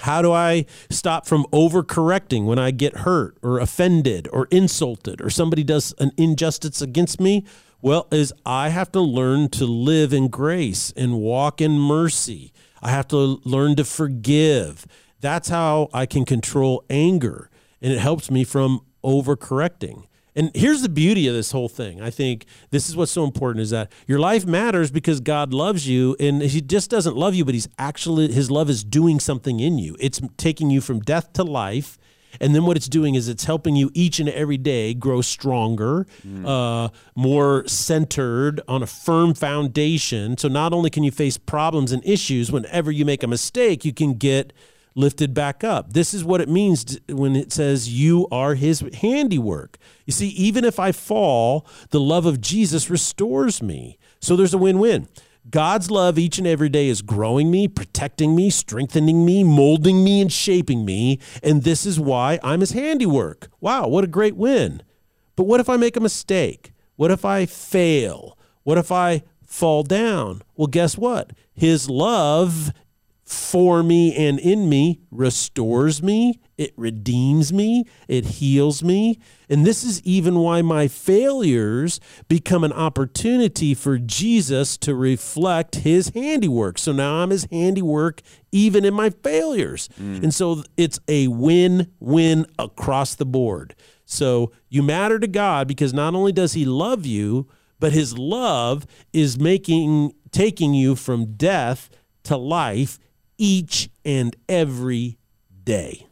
how 0.00 0.22
do 0.22 0.32
I 0.32 0.66
stop 0.90 1.26
from 1.26 1.44
overcorrecting 1.52 2.44
when 2.44 2.58
I 2.58 2.70
get 2.70 2.98
hurt 2.98 3.38
or 3.42 3.58
offended 3.58 4.28
or 4.32 4.46
insulted 4.50 5.20
or 5.20 5.30
somebody 5.30 5.64
does 5.64 5.94
an 5.98 6.12
injustice 6.16 6.82
against 6.82 7.20
me? 7.20 7.44
Well, 7.82 8.08
is 8.10 8.32
I 8.44 8.70
have 8.70 8.90
to 8.92 9.00
learn 9.00 9.48
to 9.50 9.64
live 9.64 10.12
in 10.12 10.28
grace 10.28 10.92
and 10.96 11.20
walk 11.20 11.60
in 11.60 11.78
mercy. 11.78 12.52
I 12.82 12.90
have 12.90 13.08
to 13.08 13.40
learn 13.44 13.76
to 13.76 13.84
forgive. 13.84 14.86
That's 15.20 15.48
how 15.48 15.88
I 15.92 16.06
can 16.06 16.24
control 16.24 16.84
anger. 16.90 17.50
And 17.80 17.92
it 17.92 17.98
helps 17.98 18.30
me 18.30 18.44
from 18.44 18.80
overcorrecting. 19.04 20.04
And 20.36 20.50
here's 20.54 20.82
the 20.82 20.88
beauty 20.90 21.26
of 21.26 21.34
this 21.34 21.50
whole 21.50 21.68
thing. 21.68 22.00
I 22.02 22.10
think 22.10 22.44
this 22.70 22.88
is 22.88 22.96
what's 22.96 23.10
so 23.10 23.24
important 23.24 23.62
is 23.62 23.70
that 23.70 23.90
your 24.06 24.18
life 24.18 24.44
matters 24.44 24.90
because 24.90 25.20
God 25.20 25.54
loves 25.54 25.88
you 25.88 26.14
and 26.20 26.42
he 26.42 26.60
just 26.60 26.90
doesn't 26.90 27.16
love 27.16 27.34
you 27.34 27.44
but 27.44 27.54
he's 27.54 27.68
actually 27.78 28.30
his 28.30 28.50
love 28.50 28.68
is 28.68 28.84
doing 28.84 29.18
something 29.18 29.60
in 29.60 29.78
you. 29.78 29.96
It's 29.98 30.20
taking 30.36 30.70
you 30.70 30.80
from 30.82 31.00
death 31.00 31.32
to 31.34 31.42
life. 31.44 31.98
And 32.38 32.54
then 32.54 32.66
what 32.66 32.76
it's 32.76 32.88
doing 32.88 33.14
is 33.14 33.28
it's 33.28 33.44
helping 33.44 33.76
you 33.76 33.90
each 33.94 34.20
and 34.20 34.28
every 34.28 34.58
day 34.58 34.92
grow 34.92 35.22
stronger, 35.22 36.06
uh, 36.44 36.88
more 37.14 37.66
centered 37.66 38.60
on 38.68 38.82
a 38.82 38.86
firm 38.86 39.32
foundation. 39.32 40.36
So 40.36 40.48
not 40.48 40.74
only 40.74 40.90
can 40.90 41.02
you 41.02 41.10
face 41.10 41.38
problems 41.38 41.92
and 41.92 42.04
issues, 42.04 42.52
whenever 42.52 42.92
you 42.92 43.06
make 43.06 43.22
a 43.22 43.26
mistake, 43.26 43.86
you 43.86 43.94
can 43.94 44.14
get 44.14 44.52
lifted 44.96 45.34
back 45.34 45.62
up. 45.62 45.92
This 45.92 46.12
is 46.12 46.24
what 46.24 46.40
it 46.40 46.48
means 46.48 46.98
when 47.08 47.36
it 47.36 47.52
says 47.52 47.88
you 47.88 48.26
are 48.32 48.54
his 48.54 48.80
handiwork. 48.94 49.78
You 50.06 50.12
see, 50.12 50.28
even 50.30 50.64
if 50.64 50.80
I 50.80 50.90
fall, 50.90 51.66
the 51.90 52.00
love 52.00 52.26
of 52.26 52.40
Jesus 52.40 52.90
restores 52.90 53.62
me. 53.62 53.98
So 54.20 54.34
there's 54.34 54.54
a 54.54 54.58
win 54.58 54.80
win. 54.80 55.06
God's 55.48 55.90
love 55.92 56.18
each 56.18 56.38
and 56.38 56.46
every 56.46 56.68
day 56.68 56.88
is 56.88 57.02
growing 57.02 57.52
me, 57.52 57.68
protecting 57.68 58.34
me, 58.34 58.50
strengthening 58.50 59.24
me, 59.24 59.44
molding 59.44 60.02
me, 60.02 60.20
and 60.20 60.32
shaping 60.32 60.84
me. 60.84 61.20
And 61.40 61.62
this 61.62 61.86
is 61.86 62.00
why 62.00 62.40
I'm 62.42 62.60
his 62.60 62.72
handiwork. 62.72 63.48
Wow, 63.60 63.86
what 63.86 64.02
a 64.02 64.08
great 64.08 64.34
win. 64.34 64.82
But 65.36 65.44
what 65.44 65.60
if 65.60 65.68
I 65.68 65.76
make 65.76 65.96
a 65.96 66.00
mistake? 66.00 66.72
What 66.96 67.12
if 67.12 67.24
I 67.24 67.46
fail? 67.46 68.36
What 68.64 68.78
if 68.78 68.90
I 68.90 69.22
fall 69.44 69.84
down? 69.84 70.42
Well, 70.56 70.66
guess 70.66 70.98
what? 70.98 71.30
His 71.54 71.88
love 71.88 72.72
for 73.26 73.82
me 73.82 74.14
and 74.14 74.38
in 74.38 74.68
me 74.68 75.00
restores 75.10 76.00
me, 76.00 76.38
it 76.56 76.72
redeems 76.76 77.52
me, 77.52 77.84
it 78.06 78.24
heals 78.24 78.84
me. 78.84 79.18
And 79.50 79.66
this 79.66 79.82
is 79.82 80.00
even 80.02 80.36
why 80.36 80.62
my 80.62 80.86
failures 80.86 81.98
become 82.28 82.62
an 82.62 82.72
opportunity 82.72 83.74
for 83.74 83.98
Jesus 83.98 84.76
to 84.78 84.94
reflect 84.94 85.76
his 85.76 86.10
handiwork. 86.10 86.78
So 86.78 86.92
now 86.92 87.16
I'm 87.16 87.30
his 87.30 87.48
handiwork 87.50 88.22
even 88.52 88.84
in 88.84 88.94
my 88.94 89.10
failures. 89.10 89.88
Mm. 90.00 90.22
And 90.22 90.34
so 90.34 90.62
it's 90.76 91.00
a 91.08 91.26
win 91.26 91.90
win 91.98 92.46
across 92.60 93.16
the 93.16 93.26
board. 93.26 93.74
So 94.04 94.52
you 94.68 94.84
matter 94.84 95.18
to 95.18 95.26
God 95.26 95.66
because 95.66 95.92
not 95.92 96.14
only 96.14 96.30
does 96.30 96.52
he 96.52 96.64
love 96.64 97.04
you, 97.04 97.48
but 97.80 97.92
his 97.92 98.16
love 98.16 98.86
is 99.12 99.36
making 99.36 100.14
taking 100.30 100.74
you 100.74 100.94
from 100.94 101.34
death 101.34 101.90
to 102.22 102.36
life 102.36 103.00
each 103.38 103.90
and 104.04 104.36
every 104.48 105.18
day. 105.64 106.06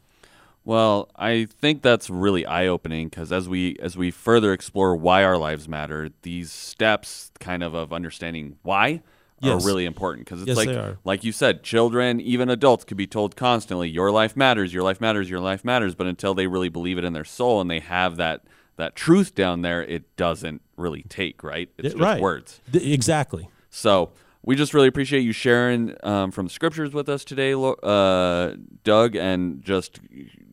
Well, 0.64 1.10
I 1.14 1.44
think 1.44 1.82
that's 1.82 2.08
really 2.08 2.46
eye-opening 2.46 3.08
because 3.08 3.30
as 3.32 3.48
we 3.48 3.76
as 3.80 3.96
we 3.98 4.10
further 4.10 4.52
explore 4.54 4.96
why 4.96 5.22
our 5.22 5.36
lives 5.36 5.68
matter, 5.68 6.08
these 6.22 6.50
steps 6.50 7.30
kind 7.38 7.62
of 7.62 7.74
of 7.74 7.92
understanding 7.92 8.56
why 8.62 9.02
Yes. 9.40 9.62
are 9.62 9.66
really 9.66 9.84
important 9.84 10.24
because 10.24 10.40
it's 10.40 10.48
Yes, 10.48 10.56
like 10.56 10.96
like 11.04 11.22
you 11.24 11.32
said, 11.32 11.62
children, 11.62 12.18
even 12.18 12.48
adults 12.48 12.84
could 12.84 12.96
be 12.96 13.06
told 13.06 13.36
constantly, 13.36 13.90
"Your 13.90 14.10
life 14.10 14.36
matters, 14.36 14.72
your 14.72 14.82
life 14.82 15.02
matters, 15.02 15.28
your 15.28 15.40
life 15.40 15.64
matters," 15.66 15.94
but 15.94 16.06
until 16.06 16.32
they 16.32 16.46
really 16.46 16.70
believe 16.70 16.96
it 16.96 17.04
in 17.04 17.12
their 17.12 17.26
soul 17.26 17.60
and 17.60 17.70
they 17.70 17.80
have 17.80 18.16
that 18.16 18.42
that 18.76 18.96
truth 18.96 19.34
down 19.34 19.60
there, 19.60 19.82
it 19.82 20.16
doesn't 20.16 20.62
really 20.76 21.02
take, 21.10 21.42
right? 21.42 21.68
It's 21.76 21.92
just 21.92 22.00
right. 22.00 22.22
words. 22.22 22.60
Exactly. 22.72 23.48
So 23.68 24.12
we 24.44 24.56
just 24.56 24.74
really 24.74 24.88
appreciate 24.88 25.20
you 25.20 25.32
sharing 25.32 25.96
um, 26.02 26.30
from 26.30 26.48
scriptures 26.48 26.92
with 26.92 27.08
us 27.08 27.24
today, 27.24 27.54
uh, 27.54 28.54
Doug, 28.84 29.16
and 29.16 29.62
just 29.62 30.00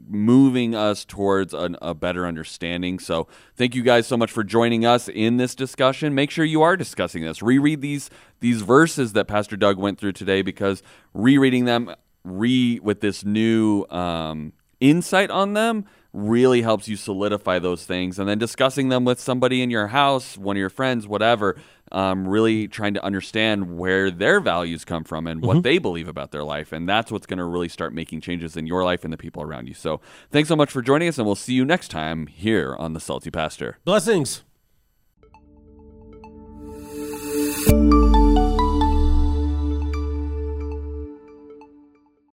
moving 0.08 0.75
us 0.75 1.04
towards 1.04 1.54
an, 1.54 1.77
a 1.82 1.93
better 1.93 2.25
understanding. 2.25 2.99
So 2.99 3.27
thank 3.56 3.75
you 3.75 3.84
guys 3.84 4.08
so 4.08 4.15
much 4.15 4.32
for 4.32 4.43
joining 4.43 4.86
us 4.86 5.10
in 5.10 5.38
this 5.38 5.56
discussion. 5.56 6.15
Make 6.15 6.32
sure 6.32 6.45
you 6.45 6.62
are 6.62 6.77
discussing 6.77 7.23
this. 7.23 7.41
Reread 7.41 7.82
these 7.82 8.10
these 8.39 8.62
verses 8.62 9.13
that 9.13 9.27
Pastor 9.27 9.58
Doug 9.58 9.77
went 9.77 9.99
through 9.99 10.13
today 10.13 10.41
because 10.41 10.82
rereading 11.13 11.65
them 11.65 11.93
re 12.23 12.80
with 12.80 13.01
this 13.01 13.25
new 13.25 13.86
um, 13.89 14.54
insight 14.80 15.30
on 15.30 15.54
them 15.54 15.86
really 16.13 16.62
helps 16.62 16.88
you 16.88 16.95
solidify 16.95 17.60
those 17.60 17.86
things. 17.86 18.19
And 18.19 18.28
then 18.28 18.38
discussing 18.38 18.89
them 18.89 19.06
with 19.06 19.19
somebody 19.19 19.62
in 19.62 19.69
your 19.69 19.88
house 19.88 20.38
one 20.38 20.56
of 20.56 20.60
your 20.60 20.69
friends 20.69 21.08
whatever 21.08 21.58
um, 21.91 22.28
really 22.28 22.67
trying 22.67 22.93
to 22.93 23.04
understand 23.04 23.78
where 23.78 24.10
their 24.10 24.39
values 24.39 24.86
come 24.86 25.04
from 25.04 25.28
and 25.28 25.41
what 25.41 25.63
they 25.63 25.78
believe 25.78 26.08
about 26.08 26.32
their 26.32 26.43
life. 26.43 26.71
And 26.71 26.88
that's 26.88 27.12
what's 27.12 27.26
going 27.26 27.39
to 27.39 27.45
really 27.45 27.69
start 27.69 27.93
making 27.93 28.21
changes 28.21 28.56
in 28.56 28.65
your 28.65 28.84
life 28.84 29.04
and 29.04 29.12
the 29.12 29.17
people 29.17 29.43
around 29.43 29.67
you. 29.67 29.74
So 29.74 30.02
thanks 30.32 30.47
so 30.50 30.56
much 30.56 30.71
for 30.71 30.82
joining 30.82 31.08
us 31.08 31.17
and 31.17 31.26
we'll 31.26 31.36
see 31.36 31.54
you 31.54 31.65
next 31.65 31.89
time 31.89 32.28
here 32.28 32.76
on 32.78 32.93
the 32.93 33.00
salty 33.00 33.32
pastor. 33.32 33.78
Blessings. 33.84 34.43